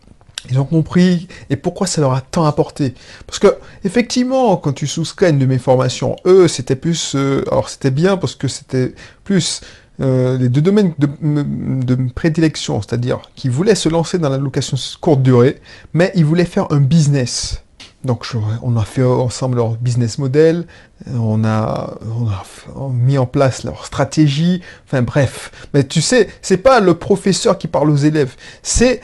ils 0.50 0.60
ont 0.60 0.66
compris 0.66 1.28
et 1.50 1.56
pourquoi 1.56 1.88
ça 1.88 2.02
leur 2.02 2.14
a 2.14 2.22
tant 2.22 2.46
apporté? 2.46 2.94
Parce 3.26 3.40
que 3.40 3.58
effectivement, 3.84 4.58
quand 4.58 4.74
tu 4.74 4.88
souscris 4.88 5.30
une 5.30 5.40
de 5.40 5.46
mes 5.46 5.58
formations, 5.58 6.16
eux, 6.26 6.48
c'était 6.48 6.76
plus, 6.76 7.14
euh, 7.16 7.44
alors 7.52 7.70
c'était 7.70 7.92
bien 7.92 8.18
parce 8.18 8.36
que 8.36 8.48
c'était 8.48 8.94
plus 9.24 9.62
euh, 10.00 10.38
les 10.38 10.50
deux 10.50 10.62
domaines 10.62 10.94
de, 11.00 11.98
prédilection, 12.14 12.82
c'est-à-dire 12.82 13.22
qu'ils 13.36 13.52
voulaient 13.52 13.76
se 13.76 13.90
lancer 13.90 14.20
dans 14.20 14.30
la 14.30 14.38
location 14.38 14.78
courte 15.02 15.24
durée, 15.24 15.60
mais 15.94 16.12
ils 16.16 16.26
voulaient 16.26 16.46
faire 16.46 16.72
un 16.72 16.80
business. 16.80 17.64
Donc 18.06 18.26
on 18.62 18.78
a 18.78 18.86
fait 18.86 19.04
ensemble 19.04 19.58
leur 19.58 19.72
business 19.72 20.20
model, 20.20 20.68
on 21.12 21.44
a, 21.44 21.96
on 22.16 22.28
a, 22.30 22.90
mis 22.92 23.18
en 23.18 23.26
place 23.26 23.64
leur 23.64 23.86
stratégie, 23.86 24.62
enfin 24.86 25.02
bref. 25.02 25.52
Mais 25.74 25.84
tu 25.84 26.02
sais, 26.02 26.30
c'est 26.44 26.58
pas 26.58 26.80
le 26.80 26.94
professeur 26.94 27.58
qui 27.58 27.68
parle 27.68 27.90
aux 27.90 27.98
élèves, 27.98 28.36
c'est 28.62 29.02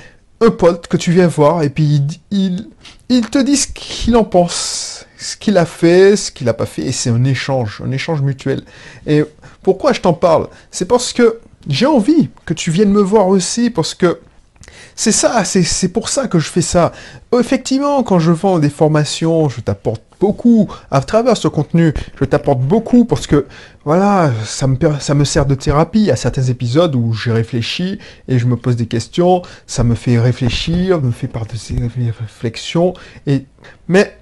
que 0.50 0.98
tu 0.98 1.12
viens 1.12 1.28
voir 1.28 1.64
et 1.64 1.70
puis 1.70 2.02
il, 2.32 2.68
il, 3.10 3.30
te 3.30 3.38
dit 3.38 3.58
ce 3.58 3.68
qu'il 3.68 4.16
en 4.16 4.24
pense, 4.24 5.06
ce 5.18 5.38
qu'il 5.38 5.58
a 5.58 5.66
fait, 5.66 6.16
ce 6.16 6.32
qu'il 6.32 6.46
n'a 6.46 6.54
pas 6.54 6.66
fait, 6.66 6.84
et 6.84 6.92
c'est 6.92 7.10
un 7.10 7.24
échange, 7.24 7.82
un 7.86 7.92
échange 7.92 8.22
mutuel. 8.22 8.64
Et 9.08 9.24
pourquoi 9.62 9.94
je 9.94 10.02
t'en 10.02 10.14
parle? 10.14 10.48
C'est 10.72 10.88
parce 10.88 11.14
que 11.14 11.40
j'ai 11.68 11.86
envie 11.86 12.30
que 12.46 12.54
tu 12.54 12.72
viennes 12.72 12.92
me 12.92 13.02
voir 13.02 13.28
aussi, 13.28 13.70
parce 13.70 13.94
que 13.94 14.20
c'est 14.96 15.12
ça, 15.12 15.44
c'est 15.44 15.88
pour 15.90 16.10
ça 16.10 16.28
que 16.28 16.40
je 16.40 16.50
fais 16.50 16.62
ça. 16.62 16.92
Effectivement, 17.38 18.04
quand 18.04 18.20
je 18.20 18.32
vends 18.32 18.60
des 18.60 18.70
formations, 18.70 19.50
je 19.50 19.62
t'apporte 19.62 20.02
beaucoup 20.24 20.72
à 20.90 21.02
travers 21.02 21.36
ce 21.36 21.50
contenu. 21.50 21.94
Je 22.18 22.24
t'apporte 22.24 22.62
beaucoup 22.62 23.04
parce 23.04 23.28
que, 23.28 23.46
voilà, 23.84 24.32
ça 24.46 24.68
me, 24.68 24.78
ça 25.00 25.14
me 25.16 25.26
sert 25.26 25.46
de 25.46 25.56
thérapie 25.56 26.10
à 26.12 26.16
certains 26.16 26.44
épisodes 26.44 26.96
où 26.96 27.14
j'ai 27.14 27.34
réfléchi 27.34 28.00
et 28.30 28.40
je 28.40 28.46
me 28.46 28.56
pose 28.56 28.78
des 28.78 28.86
questions. 28.86 29.42
Ça 29.68 29.84
me 29.84 29.96
fait 29.96 30.18
réfléchir, 30.18 31.02
me 31.02 31.12
fait 31.12 31.28
part 31.28 31.46
de 31.46 32.12
réflexions. 32.22 32.94
Et, 33.28 33.46
mais 33.90 34.16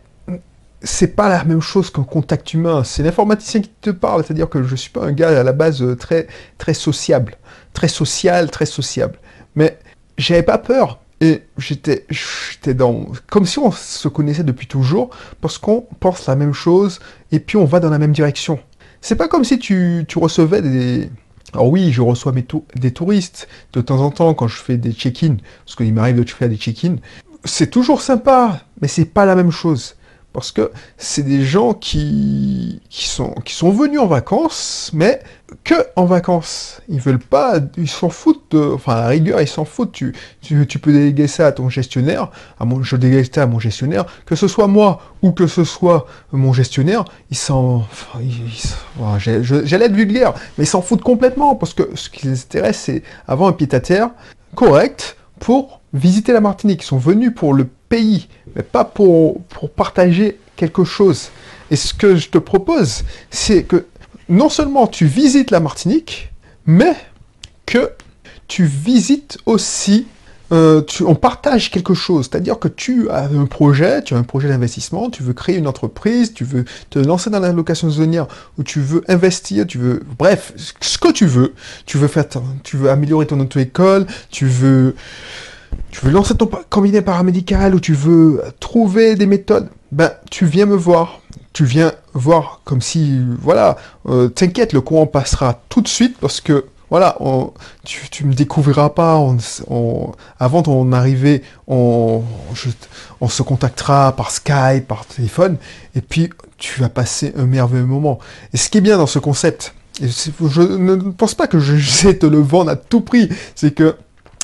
c'est 0.81 1.15
pas 1.15 1.29
la 1.29 1.43
même 1.43 1.62
chose 1.62 1.91
qu'un 1.91 2.03
contact 2.03 2.55
humain. 2.55 2.84
C'est 2.84 3.03
l'informaticien 3.03 3.62
qui 3.62 3.70
te 3.79 3.91
parle, 3.91 4.24
c'est-à-dire 4.24 4.50
que 4.50 4.63
je 4.63 4.75
suis 4.75 4.89
pas 4.89 5.05
un 5.05 5.12
gars 5.12 5.39
à 5.39 5.43
la 5.43 5.53
base 5.53 5.86
très, 6.00 6.25
très 6.58 6.74
sociable, 6.74 7.36
très 7.74 7.88
social, 7.88 8.50
très 8.50 8.65
sociable. 8.65 9.20
Mais 9.53 9.77
j'avais 10.17 10.41
pas 10.41 10.58
peur. 10.58 10.98
Et 11.21 11.43
j'étais, 11.57 12.05
j'étais 12.09 12.73
dans, 12.73 13.05
comme 13.29 13.45
si 13.45 13.59
on 13.59 13.71
se 13.71 14.07
connaissait 14.07 14.43
depuis 14.43 14.65
toujours, 14.65 15.11
parce 15.39 15.59
qu'on 15.59 15.85
pense 15.99 16.25
la 16.25 16.35
même 16.35 16.53
chose, 16.53 16.99
et 17.31 17.39
puis 17.39 17.57
on 17.57 17.65
va 17.65 17.79
dans 17.79 17.91
la 17.91 17.99
même 17.99 18.11
direction. 18.11 18.59
C'est 19.01 19.15
pas 19.15 19.27
comme 19.27 19.43
si 19.43 19.59
tu, 19.59 20.05
recevais 20.15 20.63
des, 20.63 21.09
alors 21.53 21.69
oui, 21.69 21.91
je 21.91 22.01
reçois 22.01 22.33
des 22.75 22.91
touristes 22.91 23.47
de 23.73 23.81
temps 23.81 23.99
en 23.99 24.09
temps 24.09 24.33
quand 24.33 24.47
je 24.47 24.57
fais 24.57 24.77
des 24.77 24.93
check-in, 24.93 25.37
parce 25.63 25.75
qu'il 25.75 25.93
m'arrive 25.93 26.23
de 26.23 26.27
faire 26.27 26.49
des 26.49 26.57
check-in. 26.57 26.95
C'est 27.45 27.69
toujours 27.69 28.01
sympa, 28.01 28.61
mais 28.81 28.87
c'est 28.87 29.05
pas 29.05 29.25
la 29.25 29.35
même 29.35 29.51
chose. 29.51 29.95
Parce 30.33 30.53
que 30.53 30.71
c'est 30.97 31.23
des 31.23 31.43
gens 31.43 31.73
qui, 31.73 32.81
qui, 32.89 33.07
sont, 33.07 33.33
qui 33.43 33.53
sont 33.53 33.71
venus 33.71 34.00
en 34.00 34.07
vacances, 34.07 34.89
mais 34.93 35.21
que 35.63 35.75
en 35.95 36.05
vacances. 36.05 36.81
Ils 36.88 37.00
veulent 37.00 37.19
pas, 37.19 37.59
ils 37.77 37.89
s'en 37.89 38.09
foutent 38.09 38.43
de, 38.51 38.59
enfin, 38.73 38.93
à 38.93 39.01
la 39.01 39.07
rigueur, 39.07 39.41
ils 39.41 39.47
s'en 39.47 39.65
foutent. 39.65 39.91
Tu, 39.91 40.13
tu, 40.41 40.65
tu, 40.67 40.79
peux 40.79 40.93
déléguer 40.93 41.27
ça 41.27 41.47
à 41.47 41.51
ton 41.51 41.69
gestionnaire, 41.69 42.29
à 42.59 42.65
mon, 42.65 42.81
je 42.81 42.95
délègue 42.95 43.29
ça 43.33 43.43
à 43.43 43.45
mon 43.45 43.59
gestionnaire, 43.59 44.05
que 44.25 44.35
ce 44.35 44.47
soit 44.47 44.67
moi 44.67 45.01
ou 45.21 45.31
que 45.31 45.47
ce 45.47 45.63
soit 45.63 46.05
mon 46.31 46.53
gestionnaire, 46.53 47.03
ils 47.29 47.38
s'en, 47.38 47.85
enfin, 47.91 48.19
j'allais 49.19 49.85
être 49.85 49.95
vulgaire, 49.95 50.33
mais 50.57 50.63
ils 50.63 50.67
s'en 50.67 50.81
foutent 50.81 51.03
complètement 51.03 51.55
parce 51.55 51.73
que 51.73 51.89
ce 51.95 52.09
qui 52.09 52.27
les 52.27 52.41
intéresse, 52.41 52.79
c'est 52.79 53.03
avoir 53.27 53.50
un 53.50 53.53
pied 53.53 53.67
à 53.71 53.79
terre 53.79 54.09
correct 54.55 55.17
pour 55.41 55.81
visiter 55.91 56.31
la 56.31 56.39
Martinique. 56.39 56.83
Ils 56.83 56.86
sont 56.86 56.98
venus 56.98 57.33
pour 57.36 57.53
le 57.53 57.67
pays, 57.89 58.29
mais 58.55 58.63
pas 58.63 58.86
pour, 58.86 59.41
pour 59.45 59.71
partager 59.71 60.39
quelque 60.55 60.86
chose. 60.86 61.31
Et 61.71 61.75
ce 61.75 61.93
que 61.93 62.15
je 62.15 62.29
te 62.29 62.38
propose, 62.38 63.03
c'est 63.31 63.63
que 63.63 63.88
non 64.29 64.50
seulement 64.50 64.88
tu 64.88 65.05
visites 65.05 65.51
la 65.51 65.60
Martinique, 65.60 66.31
mais 66.65 66.95
que 67.65 67.91
tu 68.48 68.65
visites 68.65 69.39
aussi, 69.45 70.05
euh, 70.51 70.81
on 71.05 71.15
partage 71.15 71.72
quelque 71.72 71.93
chose. 71.93 72.27
C'est-à-dire 72.29 72.60
que 72.60 72.67
tu 72.67 73.10
as 73.10 73.25
un 73.25 73.46
projet, 73.46 74.03
tu 74.03 74.13
as 74.13 74.17
un 74.17 74.24
projet 74.24 74.50
d'investissement, 74.50 75.10
tu 75.10 75.24
veux 75.24 75.34
créer 75.34 75.58
une 75.58 75.67
entreprise, 75.67 76.34
tu 76.34 76.43
veux 76.43 76.65
te 76.89 77.00
lancer 77.00 77.29
dans 77.29 77.39
la 77.39 77.51
location 77.51 77.89
saisonnière, 77.89 78.27
ou 78.58 78.63
tu 78.63 78.81
veux 78.81 79.03
investir, 79.08 79.65
tu 79.65 79.77
veux, 79.77 80.01
bref, 80.17 80.53
ce 80.55 80.98
que 80.98 81.12
tu 81.12 81.25
veux. 81.25 81.53
Tu 81.86 81.98
veux 81.98 82.08
faire, 82.08 82.25
tu 82.63 82.77
veux 82.77 82.89
améliorer 82.89 83.27
ton 83.27 83.39
auto-école, 83.39 84.05
tu 84.29 84.46
veux 84.46 84.96
tu 85.91 86.05
veux 86.05 86.12
lancer 86.12 86.36
ton 86.36 86.50
cabinet 86.70 87.01
paramédical 87.01 87.75
ou 87.75 87.79
tu 87.79 87.93
veux 87.93 88.41
trouver 88.60 89.15
des 89.15 89.25
méthodes, 89.25 89.70
ben 89.91 90.12
tu 90.29 90.46
viens 90.46 90.65
me 90.65 90.75
voir. 90.75 91.22
Tu 91.53 91.65
viens 91.65 91.91
voir 92.13 92.62
comme 92.63 92.79
si, 92.79 93.20
voilà, 93.41 93.75
euh, 94.08 94.29
t'inquiète, 94.29 94.72
le 94.72 94.79
courant 94.79 95.05
passera 95.05 95.62
tout 95.67 95.81
de 95.81 95.88
suite 95.89 96.15
parce 96.17 96.39
que, 96.39 96.63
voilà, 96.91 97.17
tu, 97.86 98.25
me 98.25 98.33
découvriras 98.33 98.89
pas. 98.89 99.17
avant 100.39 100.62
ton 100.62 100.91
arrivée, 100.91 101.41
on, 101.67 102.21
se 103.29 103.41
contactera 103.41 104.13
par 104.15 104.29
Skype, 104.29 104.88
par 104.88 105.05
téléphone, 105.05 105.55
et 105.95 106.01
puis 106.01 106.29
tu 106.57 106.81
vas 106.81 106.89
passer 106.89 107.33
un 107.38 107.45
merveilleux 107.45 107.86
moment. 107.86 108.19
Et 108.53 108.57
ce 108.57 108.69
qui 108.69 108.79
est 108.79 108.81
bien 108.81 108.98
dans 108.98 109.07
ce 109.07 109.19
concept, 109.19 109.74
je 110.01 110.62
ne 110.62 110.95
pense 111.12 111.33
pas 111.33 111.48
que 111.48 111.60
je 111.60 111.79
sais 111.81 112.17
te 112.17 112.25
le 112.25 112.39
vendre 112.39 112.71
à 112.71 112.75
tout 112.75 113.00
prix, 113.00 113.29
c'est 113.55 113.74
que 113.74 113.95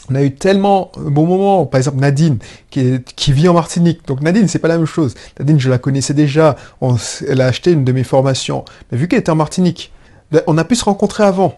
on 0.09 0.15
a 0.15 0.23
eu 0.23 0.33
tellement 0.33 0.93
de 0.95 1.09
bons 1.09 1.25
moments. 1.25 1.65
Par 1.65 1.79
exemple, 1.79 1.97
Nadine, 1.97 2.37
qui, 2.69 3.03
qui 3.03 3.33
vit 3.33 3.49
en 3.49 3.53
Martinique. 3.53 4.07
Donc 4.07 4.21
Nadine, 4.21 4.47
c'est 4.47 4.59
pas 4.59 4.69
la 4.69 4.77
même 4.77 4.85
chose. 4.85 5.15
Nadine, 5.37 5.59
je 5.59 5.69
la 5.69 5.79
connaissais 5.79 6.13
déjà. 6.13 6.55
elle 7.27 7.41
a 7.41 7.47
acheté 7.47 7.73
une 7.73 7.83
de 7.83 7.91
mes 7.91 8.05
formations. 8.05 8.63
Mais 8.89 8.97
vu 8.97 9.09
qu'elle 9.09 9.19
était 9.19 9.31
en 9.31 9.35
Martinique, 9.35 9.91
ben, 10.31 10.43
on 10.47 10.57
a 10.57 10.63
pu 10.63 10.77
se 10.77 10.85
rencontrer 10.85 11.25
avant. 11.25 11.57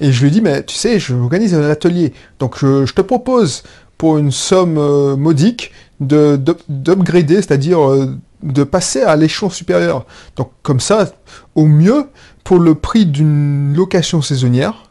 Et 0.00 0.12
je 0.12 0.24
lui 0.24 0.30
dit, 0.30 0.40
mais 0.40 0.64
tu 0.64 0.74
sais, 0.74 0.98
je 0.98 1.14
organise 1.14 1.54
un 1.54 1.68
atelier. 1.68 2.12
Donc 2.38 2.58
je, 2.58 2.92
te 2.92 3.00
propose, 3.00 3.62
pour 3.98 4.18
une 4.18 4.32
somme 4.32 4.78
euh, 4.78 5.16
modique, 5.16 5.72
de 6.00 6.40
d'upgrader, 6.68 7.36
c'est-à-dire 7.36 7.80
euh, 7.88 8.18
de 8.42 8.64
passer 8.64 9.02
à 9.02 9.14
l'échelon 9.14 9.50
supérieur. 9.50 10.04
Donc 10.36 10.50
comme 10.62 10.80
ça, 10.80 11.12
au 11.54 11.66
mieux, 11.66 12.08
pour 12.42 12.58
le 12.58 12.74
prix 12.74 13.06
d'une 13.06 13.74
location 13.76 14.20
saisonnière 14.20 14.90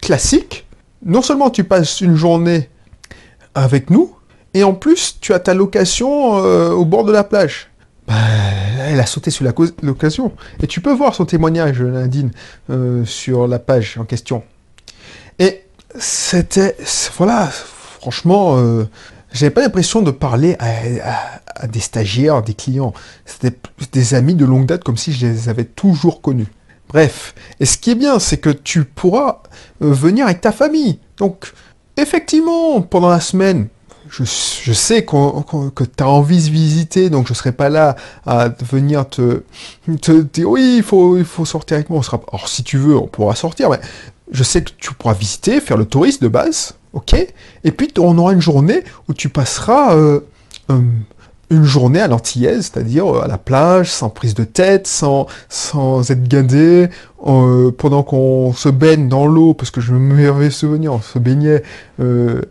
classique, 0.00 0.66
non 1.04 1.22
seulement 1.22 1.50
tu 1.50 1.64
passes 1.64 2.00
une 2.00 2.14
journée 2.14 2.68
avec 3.54 3.90
nous, 3.90 4.14
et 4.54 4.62
en 4.62 4.74
plus 4.74 5.18
tu 5.20 5.32
as 5.32 5.40
ta 5.40 5.54
location 5.54 6.36
euh, 6.44 6.70
au 6.70 6.84
bord 6.84 7.04
de 7.04 7.12
la 7.12 7.24
plage. 7.24 7.70
Bah, 8.06 8.14
elle 8.92 9.00
a 9.00 9.06
sauté 9.06 9.30
sur 9.30 9.44
l'occasion. 9.82 10.32
Et 10.62 10.66
tu 10.66 10.80
peux 10.80 10.92
voir 10.92 11.14
son 11.14 11.24
témoignage, 11.24 11.80
Nadine, 11.80 12.30
euh, 12.70 13.04
sur 13.04 13.46
la 13.46 13.58
page 13.58 13.98
en 13.98 14.04
question. 14.04 14.42
Et 15.38 15.62
c'était... 15.98 16.76
Voilà, 17.16 17.46
franchement, 17.46 18.56
euh, 18.58 18.84
j'avais 19.32 19.50
pas 19.50 19.62
l'impression 19.62 20.02
de 20.02 20.10
parler 20.10 20.56
à, 20.58 21.66
des 21.66 21.80
stagiaires, 21.80 22.42
des 22.42 22.54
clients. 22.54 22.92
C'était 23.24 23.56
des 23.92 24.14
amis 24.14 24.34
de 24.34 24.44
longue 24.44 24.66
date, 24.66 24.84
comme 24.84 24.96
si 24.96 25.12
je 25.12 25.26
les 25.26 25.48
avais 25.48 25.64
toujours 25.64 26.20
connus. 26.20 26.48
Bref, 26.88 27.34
et 27.58 27.64
ce 27.64 27.78
qui 27.78 27.90
est 27.90 27.94
bien, 27.94 28.18
c'est 28.18 28.36
que 28.36 28.50
tu 28.50 28.84
pourras 28.84 29.42
euh, 29.80 29.92
venir 29.92 30.26
avec 30.26 30.42
ta 30.42 30.52
famille. 30.52 30.98
Donc, 31.16 31.52
effectivement, 31.96 32.82
pendant 32.82 33.08
la 33.08 33.20
semaine, 33.20 33.68
je, 34.12 34.72
sais 34.72 35.04
que 35.04 35.84
tu 35.84 36.02
as 36.02 36.08
envie 36.08 36.36
de 36.36 36.50
visiter, 36.50 37.08
donc 37.08 37.26
je 37.26 37.34
serai 37.34 37.52
pas 37.52 37.70
là 37.70 37.96
à 38.26 38.48
venir 38.48 39.08
te, 39.08 39.42
dire 39.86 40.50
oui, 40.50 40.74
il 40.78 40.82
faut, 40.82 41.16
il 41.16 41.24
faut 41.24 41.46
sortir 41.46 41.76
avec 41.76 41.88
moi. 41.88 42.00
On 42.00 42.02
sera... 42.02 42.20
Alors, 42.30 42.48
si 42.48 42.62
tu 42.62 42.76
veux, 42.76 42.96
on 42.96 43.06
pourra 43.06 43.34
sortir, 43.34 43.70
mais 43.70 43.80
je 44.30 44.42
sais 44.42 44.62
que 44.62 44.70
tu 44.76 44.92
pourras 44.94 45.14
visiter, 45.14 45.60
faire 45.60 45.78
le 45.78 45.86
touriste 45.86 46.22
de 46.22 46.28
base, 46.28 46.74
ok? 46.92 47.14
Et 47.64 47.72
puis, 47.72 47.88
on 47.98 48.18
aura 48.18 48.34
une 48.34 48.42
journée 48.42 48.84
où 49.08 49.14
tu 49.14 49.30
passeras 49.30 49.94
euh, 49.96 50.20
une 51.52 51.64
journée 51.64 52.00
à 52.00 52.08
l'antillaise, 52.08 52.70
c'est-à-dire 52.72 53.14
euh, 53.14 53.22
à 53.22 53.28
la 53.28 53.38
plage, 53.38 53.90
sans 53.90 54.08
prise 54.08 54.34
de 54.34 54.44
tête, 54.44 54.86
sans, 54.86 55.26
sans 55.48 56.10
être 56.10 56.26
gardé, 56.26 56.88
euh, 57.26 57.70
pendant 57.70 58.02
qu'on 58.02 58.52
se 58.52 58.68
baigne 58.68 59.08
dans 59.08 59.26
l'eau, 59.26 59.54
parce 59.54 59.70
que 59.70 59.80
je 59.80 59.92
me 59.92 60.50
souvenir, 60.50 60.94
on 60.94 61.00
se 61.00 61.18
baignait, 61.18 61.62
euh, 62.00 62.42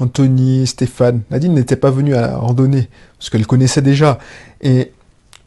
Anthony, 0.00 0.66
Stéphane, 0.66 1.22
Nadine 1.30 1.54
n'était 1.54 1.76
pas 1.76 1.90
venue 1.90 2.14
à 2.14 2.20
la 2.22 2.38
parce 2.38 3.30
qu'elle 3.30 3.46
connaissait 3.46 3.82
déjà, 3.82 4.18
et 4.62 4.92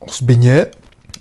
on 0.02 0.08
se 0.08 0.24
baignait, 0.24 0.70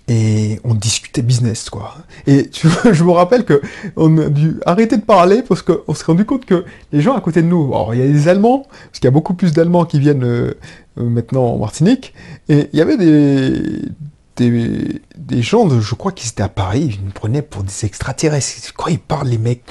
et 0.09 0.61
on 0.65 0.75
discutait 0.75 1.23
business, 1.23 1.71
quoi. 1.71 1.97
Et 2.27 2.51
je 2.93 3.05
me 3.05 3.11
rappelle 3.11 3.45
que 3.45 3.63
on 3.97 4.19
a 4.19 4.29
dû 4.29 4.61
arrêter 4.67 4.97
de 4.97 5.03
parler 5.03 5.43
parce 5.43 5.63
qu'on 5.63 5.95
s'est 5.95 6.05
rendu 6.05 6.25
compte 6.25 6.45
que 6.45 6.65
les 6.93 7.01
gens 7.01 7.15
à 7.17 7.21
côté 7.21 7.43
de 7.43 7.47
nous, 7.47 7.67
alors 7.67 7.95
il 7.95 8.01
y 8.01 8.03
a 8.03 8.07
des 8.07 8.29
Allemands, 8.29 8.67
parce 8.69 8.99
qu'il 8.99 9.05
y 9.05 9.09
a 9.09 9.13
beaucoup 9.13 9.35
plus 9.35 9.53
d'Allemands 9.53 9.85
qui 9.85 9.99
viennent 9.99 10.25
euh, 10.25 10.55
maintenant 10.97 11.45
en 11.45 11.59
Martinique. 11.59 12.15
Et 12.49 12.69
il 12.73 12.79
y 12.79 12.83
avait 12.83 12.97
des, 12.97 13.83
des, 14.37 15.43
gens, 15.43 15.67
de, 15.67 15.81
je 15.81 15.95
crois 15.95 16.13
qu'ils 16.13 16.31
étaient 16.31 16.43
à 16.43 16.49
Paris, 16.49 16.99
ils 16.99 17.05
nous 17.05 17.13
prenaient 17.13 17.43
pour 17.43 17.63
des 17.63 17.85
extraterrestres. 17.85 18.75
Quoi 18.75 18.91
ils 18.91 18.99
parlent, 18.99 19.29
les 19.29 19.39
mecs? 19.39 19.65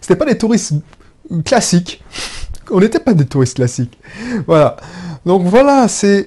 C'était 0.00 0.16
pas 0.16 0.26
des 0.26 0.36
touristes 0.36 0.74
classiques. 1.44 2.02
On 2.70 2.80
n'était 2.80 3.00
pas 3.00 3.14
des 3.14 3.26
touristes 3.26 3.56
classiques. 3.56 3.98
Voilà. 4.46 4.76
Donc 5.24 5.46
voilà, 5.46 5.88
c'est... 5.88 6.26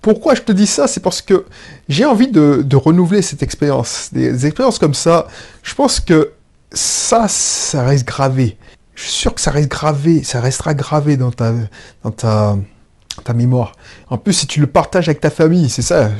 Pourquoi 0.00 0.34
je 0.34 0.40
te 0.40 0.52
dis 0.52 0.66
ça 0.66 0.86
C'est 0.86 1.00
parce 1.00 1.20
que 1.20 1.44
j'ai 1.88 2.06
envie 2.06 2.28
de, 2.28 2.76
renouveler 2.76 3.20
cette 3.22 3.42
expérience. 3.42 4.10
Des 4.12 4.46
expériences 4.46 4.78
comme 4.78 4.94
ça, 4.94 5.26
je 5.62 5.74
pense 5.74 6.00
que 6.00 6.32
ça, 6.72 7.26
ça 7.28 7.84
reste 7.84 8.06
gravé 8.06 8.56
je 9.00 9.06
suis 9.06 9.12
sûr 9.12 9.34
que 9.34 9.40
ça 9.40 9.50
reste 9.50 9.70
gravé, 9.70 10.22
ça 10.22 10.40
restera 10.40 10.74
gravé 10.74 11.16
dans 11.16 11.30
ta 11.30 11.54
mémoire. 13.34 13.72
En 14.10 14.18
plus, 14.18 14.34
si 14.34 14.46
tu 14.46 14.60
le 14.60 14.66
partages 14.66 15.08
avec 15.08 15.20
ta 15.20 15.30
famille, 15.30 15.70
c'est 15.70 15.82
ça. 15.82 16.10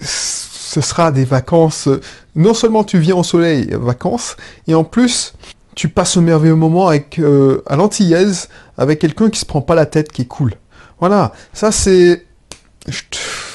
ce 0.00 0.80
sera 0.80 1.12
des 1.12 1.24
vacances. 1.24 1.88
Non 2.34 2.54
seulement 2.54 2.82
tu 2.82 2.98
viens 2.98 3.14
au 3.14 3.22
soleil, 3.22 3.68
vacances, 3.72 4.36
et 4.66 4.74
en 4.74 4.82
plus, 4.82 5.34
tu 5.74 5.88
passes 5.88 6.16
un 6.16 6.22
merveilleux 6.22 6.54
moment 6.54 6.88
avec, 6.88 7.18
euh, 7.18 7.62
à 7.66 7.76
l'antillaise 7.76 8.48
avec 8.76 8.98
quelqu'un 8.98 9.30
qui 9.30 9.40
se 9.40 9.46
prend 9.46 9.60
pas 9.60 9.74
la 9.74 9.86
tête, 9.86 10.10
qui 10.10 10.22
est 10.22 10.26
cool. 10.26 10.54
Voilà, 10.98 11.32
ça 11.52 11.72
c'est... 11.72 12.26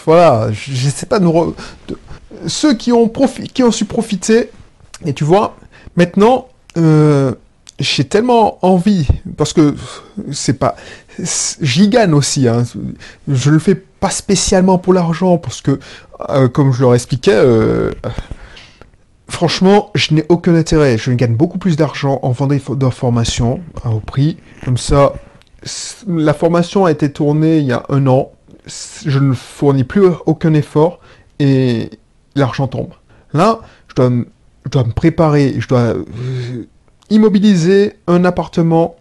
Voilà, 0.06 0.50
je 0.52 0.90
sais 0.90 1.06
pas 1.06 1.20
nous... 1.20 1.56
Ceux 2.48 2.76
qui 2.76 2.92
ont, 2.92 3.12
qui 3.54 3.64
ont 3.64 3.72
su 3.72 3.86
profiter, 3.86 4.52
et 5.06 5.14
tu 5.14 5.24
vois, 5.24 5.56
maintenant, 5.96 6.48
euh, 6.78 7.34
j'ai 7.80 8.04
tellement 8.04 8.60
envie, 8.64 9.08
parce 9.36 9.54
que 9.54 9.74
c'est 10.32 10.60
pas, 10.60 10.76
j'y 11.62 11.90
gagne 11.90 12.14
aussi, 12.14 12.48
hein. 12.48 12.64
je 13.28 13.52
le 13.52 13.60
fais 13.60 13.76
pas 13.76 14.12
spécialement 14.12 14.78
pour 14.78 14.94
l'argent, 14.94 15.38
parce 15.38 15.62
que, 15.62 15.80
euh, 16.30 16.48
comme 16.50 16.72
je 16.72 16.82
leur 16.82 16.94
expliquais, 16.94 17.42
franchement, 19.28 19.92
je 19.96 20.14
n'ai 20.14 20.26
aucun 20.30 20.56
intérêt, 20.56 20.98
je 20.98 21.12
gagne 21.12 21.36
beaucoup 21.36 21.58
plus 21.58 21.76
d'argent 21.78 22.20
en 22.22 22.32
vendant 22.32 22.56
des 22.56 22.92
formations 22.92 23.62
à 23.84 23.90
haut 23.90 24.00
prix, 24.00 24.38
comme 24.64 24.78
ça, 24.78 25.14
la 26.08 26.34
formation 26.34 26.86
a 26.86 26.92
été 26.92 27.12
tournée 27.12 27.58
il 27.58 27.66
y 27.66 27.72
a 27.72 27.84
un 27.90 28.08
an, 28.08 28.32
je 28.68 29.20
ne 29.20 29.34
fournis 29.34 29.84
plus 29.84 30.04
aucun 30.26 30.54
effort, 30.54 31.00
et 31.40 31.90
l'argent 32.36 32.68
tombe. 32.68 32.94
Là, 33.34 33.60
je 33.88 33.96
dois, 33.96 34.10
me 34.10 34.92
préparer, 34.94 35.56
je 35.60 35.68
dois 35.68 35.94
immobiliser 37.10 37.94
un 38.08 38.26
appartement 38.26 38.96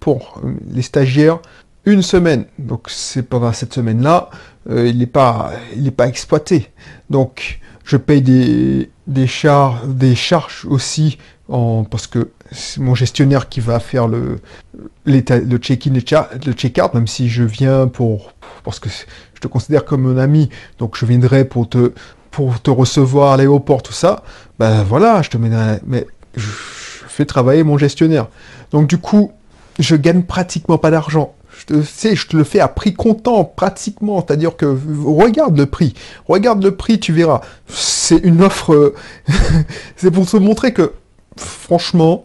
pour 0.00 0.40
les 0.70 0.82
stagiaires 0.82 1.38
une 1.84 2.02
semaine. 2.02 2.46
Donc 2.58 2.86
c'est 2.88 3.22
pendant 3.22 3.52
cette 3.52 3.72
semaine-là, 3.72 4.30
euh, 4.70 4.86
il 4.88 4.98
n'est 4.98 5.06
pas, 5.06 5.52
pas 5.96 6.08
exploité. 6.08 6.70
Donc 7.10 7.60
je 7.84 7.96
paye 7.96 8.22
des, 8.22 8.90
des, 9.08 9.26
char 9.26 9.86
des 9.86 10.14
charges 10.14 10.64
aussi 10.68 11.18
parce 11.90 12.06
que 12.06 12.30
c'est 12.52 12.80
mon 12.80 12.94
gestionnaire 12.94 13.48
qui 13.48 13.60
va 13.60 13.80
faire 13.80 14.06
le, 14.06 14.40
le 15.06 15.56
check-in, 15.58 15.92
le 15.92 16.52
check-out, 16.52 16.94
même 16.94 17.06
si 17.06 17.28
je 17.28 17.42
viens 17.42 17.88
pour, 17.88 18.32
parce 18.64 18.78
que 18.78 18.88
je 18.88 19.40
te 19.40 19.48
considère 19.48 19.84
comme 19.84 20.06
un 20.06 20.18
ami, 20.18 20.50
donc 20.78 20.96
je 20.96 21.06
viendrai 21.06 21.44
pour 21.44 21.68
te, 21.68 21.92
pour 22.30 22.60
te 22.60 22.70
recevoir 22.70 23.32
à 23.32 23.36
l'aéroport, 23.36 23.82
tout 23.82 23.92
ça. 23.92 24.22
Ben 24.58 24.82
voilà, 24.82 25.22
je 25.22 25.30
te 25.30 25.36
mets 25.36 25.50
mais 25.86 26.06
je 26.36 26.46
fais 26.46 27.24
travailler 27.24 27.62
mon 27.62 27.78
gestionnaire. 27.78 28.28
Donc 28.70 28.86
du 28.86 28.98
coup, 28.98 29.32
je 29.78 29.96
gagne 29.96 30.22
pratiquement 30.22 30.78
pas 30.78 30.90
d'argent. 30.90 31.34
Je 31.58 32.26
te 32.26 32.36
le 32.36 32.44
fais 32.44 32.60
à 32.60 32.68
prix 32.68 32.94
comptant, 32.94 33.44
pratiquement. 33.44 34.24
C'est-à-dire 34.26 34.56
que 34.56 34.78
regarde 35.04 35.56
le 35.58 35.66
prix. 35.66 35.94
Regarde 36.26 36.62
le 36.62 36.74
prix, 36.74 37.00
tu 37.00 37.12
verras. 37.12 37.40
C'est 37.66 38.18
une 38.18 38.42
offre. 38.42 38.94
c'est 39.96 40.10
pour 40.10 40.26
te 40.26 40.36
montrer 40.36 40.72
que, 40.72 40.92
franchement, 41.36 42.24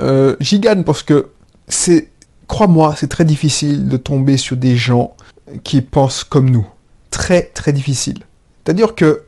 euh, 0.00 0.36
j'y 0.40 0.60
gagne 0.60 0.84
parce 0.84 1.02
que 1.02 1.28
c'est, 1.68 2.08
crois-moi, 2.48 2.94
c'est 2.96 3.08
très 3.08 3.24
difficile 3.24 3.88
de 3.88 3.96
tomber 3.96 4.36
sur 4.36 4.56
des 4.56 4.76
gens 4.76 5.14
qui 5.62 5.80
pensent 5.80 6.24
comme 6.24 6.50
nous. 6.50 6.66
Très, 7.10 7.42
très 7.42 7.72
difficile. 7.72 8.18
C'est-à-dire 8.64 8.94
que 8.94 9.22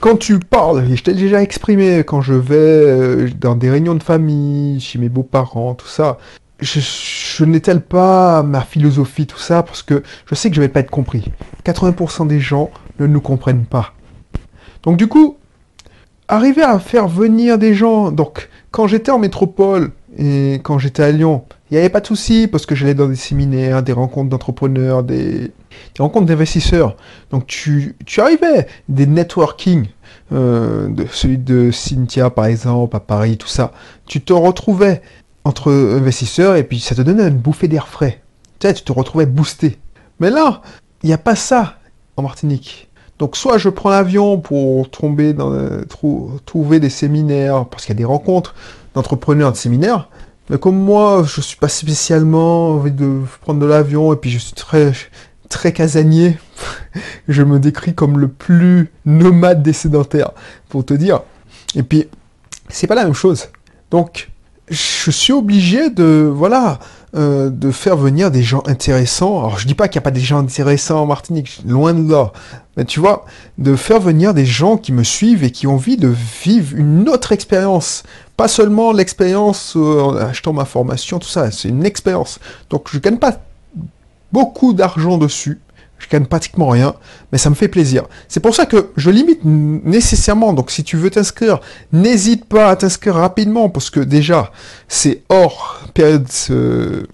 quand 0.00 0.16
tu 0.16 0.38
parles, 0.38 0.90
et 0.90 0.96
je 0.96 1.04
t'ai 1.04 1.14
déjà 1.14 1.42
exprimé 1.42 2.02
quand 2.04 2.22
je 2.22 2.34
vais 2.34 2.56
euh, 2.56 3.30
dans 3.38 3.54
des 3.54 3.70
réunions 3.70 3.94
de 3.94 4.02
famille, 4.02 4.80
chez 4.80 4.98
mes 4.98 5.08
beaux-parents, 5.08 5.74
tout 5.74 5.86
ça, 5.86 6.18
je, 6.62 7.44
n'étale 7.44 7.80
pas 7.82 8.42
ma 8.42 8.62
philosophie, 8.62 9.26
tout 9.26 9.38
ça, 9.38 9.62
parce 9.62 9.82
que 9.82 10.02
je 10.26 10.34
sais 10.34 10.48
que 10.48 10.56
je 10.56 10.60
vais 10.60 10.68
pas 10.68 10.80
être 10.80 10.90
compris. 10.90 11.30
80% 11.64 12.26
des 12.26 12.40
gens 12.40 12.70
ne 12.98 13.06
nous 13.06 13.20
comprennent 13.20 13.66
pas. 13.66 13.94
Donc 14.82 14.96
du 14.96 15.08
coup, 15.08 15.36
arriver 16.28 16.62
à 16.62 16.78
faire 16.78 17.08
venir 17.08 17.58
des 17.58 17.74
gens, 17.74 18.10
donc 18.10 18.48
quand 18.70 18.86
j'étais 18.86 19.10
en 19.10 19.18
métropole 19.18 19.92
et 20.16 20.60
quand 20.62 20.78
j'étais 20.78 21.02
à 21.02 21.10
Lyon, 21.10 21.44
il 21.70 21.74
n'y 21.74 21.78
avait 21.78 21.88
pas 21.88 22.00
de 22.00 22.06
souci 22.06 22.48
parce 22.48 22.66
que 22.66 22.74
j'allais 22.74 22.94
dans 22.94 23.08
des 23.08 23.16
séminaires, 23.16 23.82
des 23.82 23.92
rencontres 23.92 24.28
d'entrepreneurs, 24.28 25.02
des, 25.02 25.52
rencontres 25.98 26.26
d'investisseurs. 26.26 26.96
Donc 27.30 27.46
tu, 27.46 27.96
arrivais, 28.18 28.66
des 28.88 29.06
networking, 29.06 29.86
euh, 30.32 30.88
celui 31.10 31.38
de 31.38 31.70
Cynthia 31.70 32.30
par 32.30 32.46
exemple, 32.46 32.94
à 32.94 33.00
Paris, 33.00 33.38
tout 33.38 33.48
ça. 33.48 33.72
Tu 34.06 34.20
te 34.20 34.32
retrouvais 34.32 35.00
entre 35.44 35.72
investisseurs 35.72 36.56
et 36.56 36.64
puis 36.64 36.80
ça 36.80 36.94
te 36.94 37.02
donnait 37.02 37.28
une 37.28 37.38
bouffée 37.38 37.68
d'air 37.68 37.88
frais. 37.88 38.22
Tu 38.58 38.68
sais, 38.68 38.74
tu 38.74 38.82
te 38.82 38.92
retrouvais 38.92 39.26
boosté. 39.26 39.78
Mais 40.20 40.30
là, 40.30 40.62
il 41.02 41.08
n'y 41.08 41.12
a 41.12 41.18
pas 41.18 41.34
ça 41.34 41.78
en 42.16 42.22
Martinique. 42.22 42.88
Donc 43.18 43.36
soit 43.36 43.58
je 43.58 43.68
prends 43.68 43.90
l'avion 43.90 44.38
pour 44.38 44.90
tomber 44.90 45.32
dans, 45.32 45.52
trouver 46.44 46.80
des 46.80 46.90
séminaires, 46.90 47.66
parce 47.66 47.84
qu'il 47.84 47.94
y 47.94 47.96
a 47.96 47.98
des 47.98 48.04
rencontres 48.04 48.54
d'entrepreneurs 48.94 49.52
de 49.52 49.56
séminaires, 49.56 50.08
mais 50.50 50.58
comme 50.58 50.76
moi, 50.76 51.24
je 51.24 51.40
suis 51.40 51.56
pas 51.56 51.68
spécialement 51.68 52.70
envie 52.70 52.90
de 52.90 53.20
prendre 53.40 53.60
de 53.60 53.66
l'avion 53.66 54.12
et 54.12 54.16
puis 54.16 54.30
je 54.30 54.38
suis 54.38 54.54
très 54.54 54.92
très 55.48 55.72
casanier, 55.72 56.38
je 57.28 57.42
me 57.42 57.60
décris 57.60 57.94
comme 57.94 58.18
le 58.18 58.28
plus 58.28 58.90
nomade 59.04 59.62
des 59.62 59.72
sédentaires, 59.72 60.32
pour 60.68 60.84
te 60.84 60.94
dire. 60.94 61.20
Et 61.74 61.82
puis, 61.82 62.08
c'est 62.68 62.86
pas 62.86 62.94
la 62.94 63.04
même 63.04 63.14
chose. 63.14 63.48
Donc, 63.90 64.30
je 64.72 65.10
suis 65.10 65.32
obligé 65.32 65.90
de, 65.90 66.30
voilà, 66.32 66.78
euh, 67.14 67.50
de 67.50 67.70
faire 67.70 67.96
venir 67.96 68.30
des 68.30 68.42
gens 68.42 68.62
intéressants. 68.66 69.38
Alors, 69.38 69.58
je 69.58 69.66
dis 69.66 69.74
pas 69.74 69.88
qu'il 69.88 69.98
n'y 69.98 70.02
a 70.02 70.08
pas 70.08 70.10
des 70.10 70.20
gens 70.20 70.38
intéressants 70.38 71.02
en 71.02 71.06
Martinique, 71.06 71.60
loin 71.66 71.92
de 71.92 72.10
là. 72.10 72.32
Mais 72.76 72.84
tu 72.84 73.00
vois, 73.00 73.26
de 73.58 73.76
faire 73.76 74.00
venir 74.00 74.32
des 74.32 74.46
gens 74.46 74.78
qui 74.78 74.92
me 74.92 75.04
suivent 75.04 75.44
et 75.44 75.50
qui 75.50 75.66
ont 75.66 75.74
envie 75.74 75.96
de 75.96 76.12
vivre 76.44 76.74
une 76.76 77.08
autre 77.08 77.32
expérience. 77.32 78.02
Pas 78.36 78.48
seulement 78.48 78.92
l'expérience 78.92 79.74
euh, 79.76 80.00
en 80.00 80.16
achetant 80.16 80.54
ma 80.54 80.64
formation, 80.64 81.18
tout 81.18 81.28
ça, 81.28 81.50
c'est 81.50 81.68
une 81.68 81.84
expérience. 81.84 82.40
Donc, 82.70 82.88
je 82.90 82.98
gagne 82.98 83.18
pas 83.18 83.38
beaucoup 84.32 84.72
d'argent 84.72 85.18
dessus. 85.18 85.60
Je 86.02 86.08
gagne 86.08 86.26
pratiquement 86.26 86.68
rien, 86.68 86.94
mais 87.30 87.38
ça 87.38 87.48
me 87.48 87.54
fait 87.54 87.68
plaisir. 87.68 88.04
C'est 88.28 88.40
pour 88.40 88.54
ça 88.54 88.66
que 88.66 88.90
je 88.96 89.10
limite 89.10 89.44
nécessairement. 89.44 90.52
Donc, 90.52 90.70
si 90.70 90.82
tu 90.82 90.96
veux 90.96 91.10
t'inscrire, 91.10 91.60
n'hésite 91.92 92.44
pas 92.44 92.70
à 92.70 92.76
t'inscrire 92.76 93.14
rapidement 93.14 93.68
parce 93.68 93.88
que 93.88 94.00
déjà, 94.00 94.50
c'est 94.88 95.22
hors 95.28 95.80
période 95.94 96.26
euh, 96.50 97.06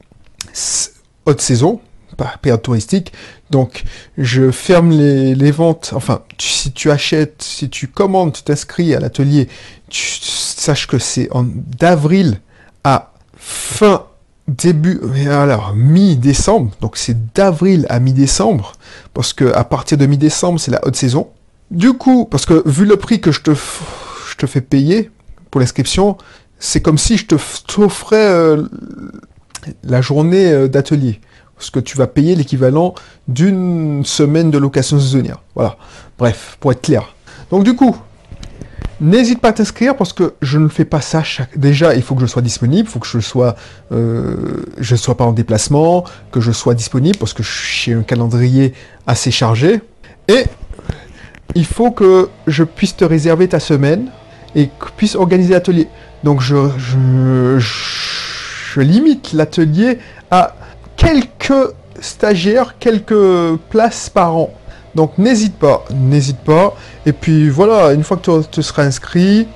haute 1.27 1.41
saison, 1.41 1.81
pas 2.17 2.35
période 2.41 2.63
touristique. 2.63 3.13
Donc, 3.51 3.85
je 4.17 4.51
ferme 4.51 4.91
les, 4.91 5.51
ventes. 5.51 5.93
Enfin, 5.95 6.23
si 6.39 6.73
tu 6.73 6.91
achètes, 6.91 7.43
si 7.43 7.69
tu 7.69 7.89
commandes, 7.89 8.33
tu 8.33 8.43
t'inscris 8.43 8.95
à 8.95 9.01
l'atelier, 9.01 9.49
tu 9.91 10.19
saches 10.21 10.87
que 10.87 10.99
c'est 10.99 11.29
d'avril 11.79 12.41
à 12.85 13.13
fin 13.37 14.08
début, 14.49 15.01
alors 15.29 15.75
mi-décembre, 15.77 16.73
donc 16.81 16.97
c'est 16.97 17.33
d'avril 17.35 17.87
à 17.89 18.01
mi-décembre, 18.01 18.73
parce 19.15 19.33
que 19.33 19.53
à 19.55 19.65
partir 19.65 19.99
de 19.99 20.07
mi-décembre, 20.07 20.59
c'est 20.59 20.71
la 20.71 20.81
haute 20.87 20.97
saison. 20.97 21.29
Du 21.71 21.93
coup, 21.93 22.25
parce 22.25 22.47
que 22.47 22.67
vu 22.67 22.87
le 22.87 22.97
prix 22.97 23.21
que 23.21 23.31
je 23.31 23.43
te, 23.43 23.51
je 23.55 24.37
te 24.37 24.47
fais 24.47 24.63
payer 24.63 25.11
pour 25.51 25.61
l'inscription, 25.61 26.17
c'est 26.59 26.81
comme 26.81 26.99
si 26.99 27.19
je 27.19 27.27
te 27.27 27.35
t'offrais 27.67 28.17
euh, 28.17 28.65
la 29.85 30.01
journée 30.01 30.51
euh, 30.51 30.69
d'atelier. 30.69 31.21
Parce 31.57 31.71
que 31.71 31.81
tu 31.81 31.97
vas 31.97 32.07
payer 32.07 32.37
l'équivalent 32.37 32.95
d'une 33.27 34.05
semaine 34.05 34.51
de 34.51 34.59
location 34.59 34.99
saisonnière. 34.99 35.43
Voilà. 35.55 35.77
Bref, 36.17 36.57
pour 36.61 36.73
être 36.73 36.83
clair. 36.83 37.15
Donc 37.51 37.65
du 37.65 37.75
coup, 37.75 37.97
N'hésite 39.01 39.41
pas 39.41 39.51
à 39.51 39.53
t'inscrire 39.53 39.97
parce 39.97 40.13
que 40.13 40.35
je 40.43 40.59
ne 40.59 40.69
fais 40.69 40.85
pas 40.85 41.01
ça 41.01 41.23
chaque. 41.23 41.57
Déjà, 41.57 41.95
il 41.95 42.03
faut 42.03 42.17
que 42.17 42.21
je 42.21 42.27
sois 42.27 42.43
disponible, 42.43 42.89
il 42.89 42.91
faut 42.91 42.99
que 42.99 43.07
je 43.07 43.21
sois, 43.21 43.55
euh, 43.93 44.65
je 44.79 44.97
sois 44.97 45.17
pas 45.17 45.25
en 45.25 45.33
déplacement, 45.33 46.05
que 46.33 46.41
je 46.41 46.51
sois 46.51 46.75
disponible 46.75 47.17
parce 47.17 47.33
que 47.33 47.45
j'ai 47.45 47.95
un 47.95 48.03
calendrier 48.03 48.75
assez 49.07 49.31
chargé. 49.31 49.81
Et 50.27 50.45
il 51.55 51.65
faut 51.65 51.93
que 51.93 52.29
je 52.49 52.65
puisse 52.65 52.97
te 52.97 53.05
réserver 53.05 53.49
ta 53.49 53.61
semaine 53.61 54.11
et 54.57 54.67
que 54.67 54.87
puisse 54.97 55.15
organiser 55.15 55.55
l'atelier. 55.55 55.89
Donc 56.25 56.41
je, 56.41 56.69
je, 56.77 57.59
je 57.61 58.81
limite 58.81 59.33
l'atelier 59.33 59.99
à 60.33 60.57
quelques 60.97 61.73
stagiaires, 62.01 62.77
quelques 62.79 63.57
places 63.71 64.11
par 64.11 64.37
an. 64.37 64.58
Donc 64.99 65.17
n'hésite 65.17 65.55
pas, 65.55 65.85
n'hésite 65.95 66.39
pas. 66.39 66.75
Et 67.07 67.13
puis 67.13 67.51
voilà, 67.51 67.93
une 67.93 68.03
fois 68.03 68.17
que 68.17 68.43
tu, 68.51 68.65
seras 68.65 68.83
inscrit, 68.83 69.47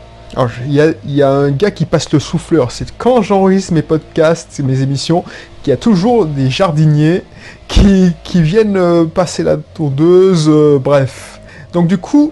il 0.69 0.95
y, 1.05 1.21
a, 1.21 1.29
un 1.29 1.51
gars 1.51 1.73
qui 1.73 1.85
passe 1.85 2.13
le 2.13 2.21
souffleur. 2.21 2.71
C'est 2.71 2.97
quand 2.97 3.23
j'enregistre 3.23 3.73
mes 3.73 3.83
podcasts, 3.83 4.61
mes 4.61 4.83
émissions, 4.83 5.25
qu'il 5.61 5.73
y 5.73 5.75
a 5.75 5.77
toujours 5.77 6.27
des 6.27 6.49
jardiniers 6.49 7.25
qui, 7.67 8.15
viennent 8.33 8.77
euh, 8.77 9.05
passer 9.05 9.43
la 9.43 9.57
tourdeuse, 9.57 10.49
euh, 10.49 10.79
bref. 10.79 11.41
Donc 11.73 11.89
du 11.89 11.99
coup, 11.99 12.31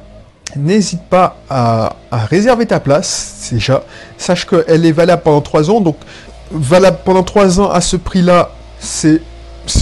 n'hésite 0.54 1.02
pas 1.02 1.38
à, 1.50 1.96
réserver 2.12 2.66
ta 2.66 2.78
place, 2.78 3.48
déjà. 3.50 3.82
Sache 4.18 4.46
qu'elle 4.46 4.86
est 4.86 4.92
valable 4.92 5.22
pendant 5.24 5.40
3 5.40 5.68
ans, 5.68 5.80
donc 5.80 5.96
valable 6.52 6.98
pendant 7.04 7.24
3 7.24 7.58
ans 7.58 7.70
à 7.72 7.80
ce 7.80 7.96
prix-là, 7.96 8.52
c'est 8.78 9.20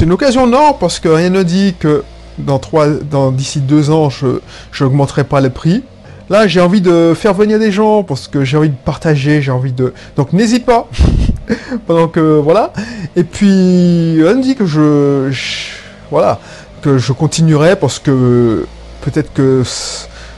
une 0.01 0.13
occasion 0.13 0.47
non, 0.47 0.73
parce 0.73 0.99
que 0.99 1.11
rien 1.11 1.29
ne 1.29 1.43
dit 1.43 1.75
que 1.79 2.05
dans 2.39 2.59
trois, 2.59 2.89
dans 2.89 3.31
d'ici 3.31 3.61
deux 3.61 3.91
ans, 3.91 4.11
je 4.11 4.41
n'augmenterai 4.81 5.25
pas 5.25 5.41
le 5.41 5.51
prix. 5.51 5.83
Là, 6.31 6.47
j'ai 6.47 6.61
envie 6.61 6.83
de 6.83 7.15
faire 7.15 7.33
venir 7.33 7.59
des 7.59 7.73
gens 7.73 8.03
parce 8.03 8.29
que 8.29 8.45
j'ai 8.45 8.59
envie 8.59 8.69
de 8.69 8.77
partager, 8.85 9.41
j'ai 9.41 9.51
envie 9.51 9.73
de. 9.73 9.95
Donc, 10.17 10.35
n'hésite 10.35 10.67
pas. 10.67 10.87
Pendant 11.87 12.09
que 12.09 12.39
voilà. 12.39 12.73
Et 13.17 13.25
puis, 13.25 14.21
on 14.27 14.35
dit 14.39 14.55
que 14.55 14.67
je, 14.67 15.33
voilà, 16.11 16.39
que 16.83 16.99
je 16.99 17.13
continuerai 17.13 17.77
parce 17.77 17.99
que 17.99 18.67
peut-être 19.01 19.33
que 19.33 19.63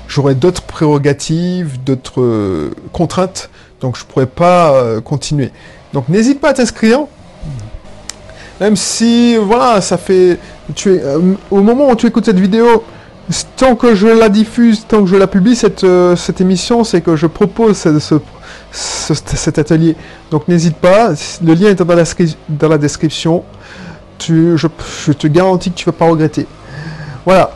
j'aurai 0.07 0.37
d'autres 0.37 0.63
prérogatives, 0.63 1.83
d'autres 1.83 2.21
euh, 2.21 2.71
contraintes, 2.93 3.51
donc 3.81 3.99
je 3.99 4.05
pourrais 4.05 4.27
pas 4.27 4.73
euh, 4.73 5.01
continuer. 5.01 5.51
Donc, 5.93 6.09
n'hésite 6.09 6.41
pas 6.41 6.51
à 6.51 6.53
t'inscrire. 6.53 7.01
Même 8.61 8.77
si, 8.77 9.37
voilà, 9.37 9.81
ça 9.81 9.97
fait 9.97 10.39
euh, 10.87 11.35
au 11.51 11.63
moment 11.63 11.89
où 11.91 11.97
tu 11.97 12.07
écoutes 12.07 12.27
cette 12.27 12.39
vidéo, 12.39 12.85
tant 13.57 13.75
que 13.75 13.95
je 13.95 14.07
la 14.07 14.29
diffuse, 14.29 14.87
tant 14.87 15.03
que 15.03 15.07
je 15.09 15.17
la 15.17 15.27
publie, 15.27 15.57
cette, 15.57 15.85
euh, 15.85 16.15
émission, 16.41 16.85
c'est 16.85 17.01
que 17.01 17.17
je 17.17 17.27
propose 17.27 17.79
ce, 17.79 18.19
cet 18.71 19.59
atelier. 19.59 19.97
Donc 20.31 20.47
n'hésite 20.49 20.77
pas, 20.77 21.13
le 21.43 21.55
lien 21.55 21.71
est 21.71 21.83
dans 21.83 22.69
la, 22.69 22.79
description. 22.79 23.45
Je, 24.23 24.57
je, 24.57 25.13
te 25.13 25.27
garantis 25.27 25.71
que 25.71 25.77
tu 25.77 25.87
vas 25.87 25.93
pas 25.93 26.07
regretter. 26.07 26.47
Voilà. 27.25 27.53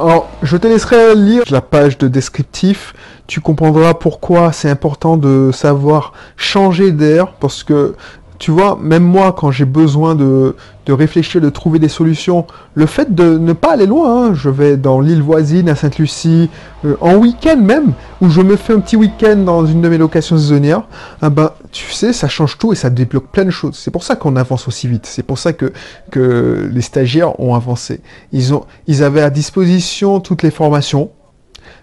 Alors, 0.00 0.28
je 0.42 0.56
te 0.56 0.68
laisserai 0.68 1.16
lire 1.16 1.42
la 1.50 1.60
page 1.60 1.98
de 1.98 2.06
descriptif. 2.06 2.94
Tu 3.26 3.40
comprendras 3.40 3.94
pourquoi 3.94 4.52
c'est 4.52 4.70
important 4.70 5.16
de 5.16 5.50
savoir 5.52 6.12
changer 6.36 6.92
d'air, 6.92 7.32
parce 7.40 7.64
que 7.64 7.96
tu 8.38 8.52
vois, 8.52 8.78
même 8.80 9.02
moi, 9.02 9.32
quand 9.36 9.50
j'ai 9.50 9.64
besoin 9.64 10.14
de, 10.14 10.54
de, 10.86 10.92
réfléchir, 10.92 11.40
de 11.40 11.50
trouver 11.50 11.80
des 11.80 11.88
solutions, 11.88 12.46
le 12.74 12.86
fait 12.86 13.12
de 13.12 13.36
ne 13.36 13.52
pas 13.52 13.72
aller 13.72 13.86
loin, 13.86 14.28
hein, 14.28 14.34
je 14.34 14.48
vais 14.48 14.76
dans 14.76 15.00
l'île 15.00 15.22
voisine, 15.22 15.68
à 15.68 15.74
Sainte-Lucie, 15.74 16.48
euh, 16.84 16.96
en 17.00 17.16
week-end 17.16 17.56
même, 17.56 17.92
où 18.20 18.30
je 18.30 18.40
me 18.40 18.54
fais 18.54 18.74
un 18.74 18.80
petit 18.80 18.94
week-end 18.94 19.36
dans 19.36 19.66
une 19.66 19.80
de 19.80 19.88
mes 19.88 19.98
locations 19.98 20.38
saisonnières, 20.38 20.82
ah 21.20 21.30
ben, 21.30 21.50
tu 21.72 21.90
sais, 21.90 22.12
ça 22.12 22.28
change 22.28 22.58
tout 22.58 22.72
et 22.72 22.76
ça 22.76 22.90
débloque 22.90 23.28
plein 23.32 23.44
de 23.44 23.50
choses. 23.50 23.76
C'est 23.76 23.90
pour 23.90 24.04
ça 24.04 24.14
qu'on 24.14 24.36
avance 24.36 24.68
aussi 24.68 24.86
vite. 24.86 25.06
C'est 25.06 25.24
pour 25.24 25.38
ça 25.38 25.52
que, 25.52 25.72
que 26.12 26.70
les 26.72 26.82
stagiaires 26.82 27.40
ont 27.40 27.56
avancé. 27.56 28.00
Ils, 28.30 28.54
ont, 28.54 28.64
ils 28.86 29.02
avaient 29.02 29.22
à 29.22 29.30
disposition 29.30 30.20
toutes 30.20 30.44
les 30.44 30.52
formations, 30.52 31.10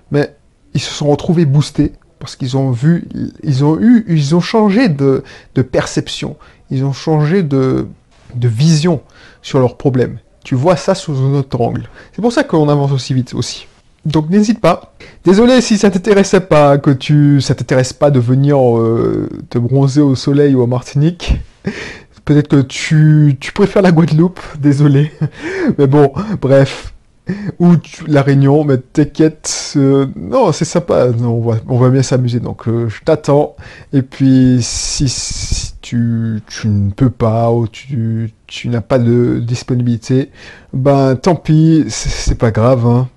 mais 0.10 0.36
ils 0.74 0.82
se 0.82 0.94
sont 0.94 1.10
retrouvés 1.10 1.46
boostés 1.46 1.94
parce 2.20 2.36
qu'ils 2.36 2.58
ont 2.58 2.72
vu, 2.72 3.08
ils 3.44 3.64
ont 3.64 3.80
eu, 3.80 4.06
ils 4.08 4.36
ont 4.36 4.40
changé 4.40 4.90
de, 4.90 5.24
perception, 5.72 6.38
ils 6.72 6.84
ont 6.84 6.94
changé 6.94 7.44
de, 7.44 7.88
de 8.36 8.48
vision 8.48 9.02
sur 9.42 9.60
leurs 9.60 9.78
problèmes. 9.78 10.18
Tu 10.44 10.56
vois 10.56 10.76
ça 10.76 10.96
sous 10.96 11.14
un 11.14 11.34
autre 11.34 11.60
angle. 11.60 11.90
C'est 12.14 12.22
pour 12.22 12.32
ça 12.32 12.44
qu'on 12.44 12.70
avance 12.70 12.92
aussi 12.92 13.14
vite 13.14 13.34
aussi. 13.34 13.68
Donc 14.06 14.30
n'hésite 14.30 14.62
pas. 14.62 14.94
Désolé 15.24 15.62
si 15.62 15.78
ça 15.78 15.90
t'intéressait 15.90 16.42
pas, 16.42 16.78
que 16.78 16.92
tu, 16.92 17.42
ça 17.42 17.56
t'intéresse 17.56 17.94
pas 17.94 18.12
de 18.12 18.20
venir 18.20 18.58
euh, 18.58 19.28
te 19.50 19.58
bronzer 19.58 20.02
au 20.02 20.16
soleil 20.16 20.54
ou 20.54 20.62
en 20.62 20.68
Martinique. 20.68 21.36
Peut-être 22.26 22.48
que 22.48 22.62
tu, 22.62 23.38
tu 23.40 23.52
préfères 23.52 23.82
la 23.82 23.92
Guadeloupe, 23.92 24.40
désolé. 24.60 25.12
Mais 25.78 25.88
bon, 25.88 26.12
bref 26.42 26.95
ou 27.60 27.74
la 28.08 28.22
réunion, 28.22 28.64
mais 28.64 28.78
t'inquiète, 28.78 29.74
euh, 29.78 30.08
non, 30.16 30.52
c'est 30.52 30.66
sympa, 30.66 31.08
on, 31.22 31.40
va, 31.78 31.90
bien 31.90 32.04
s'amuser, 32.04 32.40
donc 32.40 32.68
euh, 32.68 32.88
je 32.90 33.02
t'attends, 33.04 33.56
et 33.94 34.02
puis 34.02 34.60
si, 34.62 35.74
tu, 35.82 36.42
ne 36.66 36.92
peux 36.92 37.10
pas, 37.10 37.52
ou 37.52 37.68
tu, 37.68 38.32
n'as 38.66 38.82
pas 38.82 39.00
de 39.00 39.40
disponibilité, 39.40 40.32
ben 40.74 41.16
tant 41.16 41.36
pis, 41.36 41.86
c'est 41.90 42.38
pas 42.38 42.52
grave, 42.52 42.86
hein. 42.86 43.10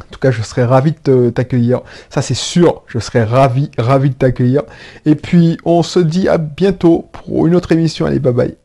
En 0.00 0.12
tout 0.12 0.18
cas, 0.18 0.30
je 0.30 0.42
serais 0.42 0.64
ravi 0.64 0.94
de 1.04 1.30
t'accueillir. 1.30 1.82
Ça, 2.08 2.20
c'est 2.20 2.34
sûr. 2.34 2.82
Je 2.88 2.98
serais 2.98 3.22
ravi, 3.22 3.70
ravi 3.78 4.10
de 4.10 4.14
t'accueillir. 4.14 4.62
Et 5.04 5.14
puis, 5.14 5.56
on 5.64 5.82
se 5.84 6.00
dit 6.00 6.28
à 6.28 6.38
bientôt 6.38 7.08
pour 7.12 7.46
une 7.46 7.54
autre 7.54 7.70
émission. 7.70 8.06
Allez, 8.06 8.18
bye 8.18 8.32
bye. 8.32 8.59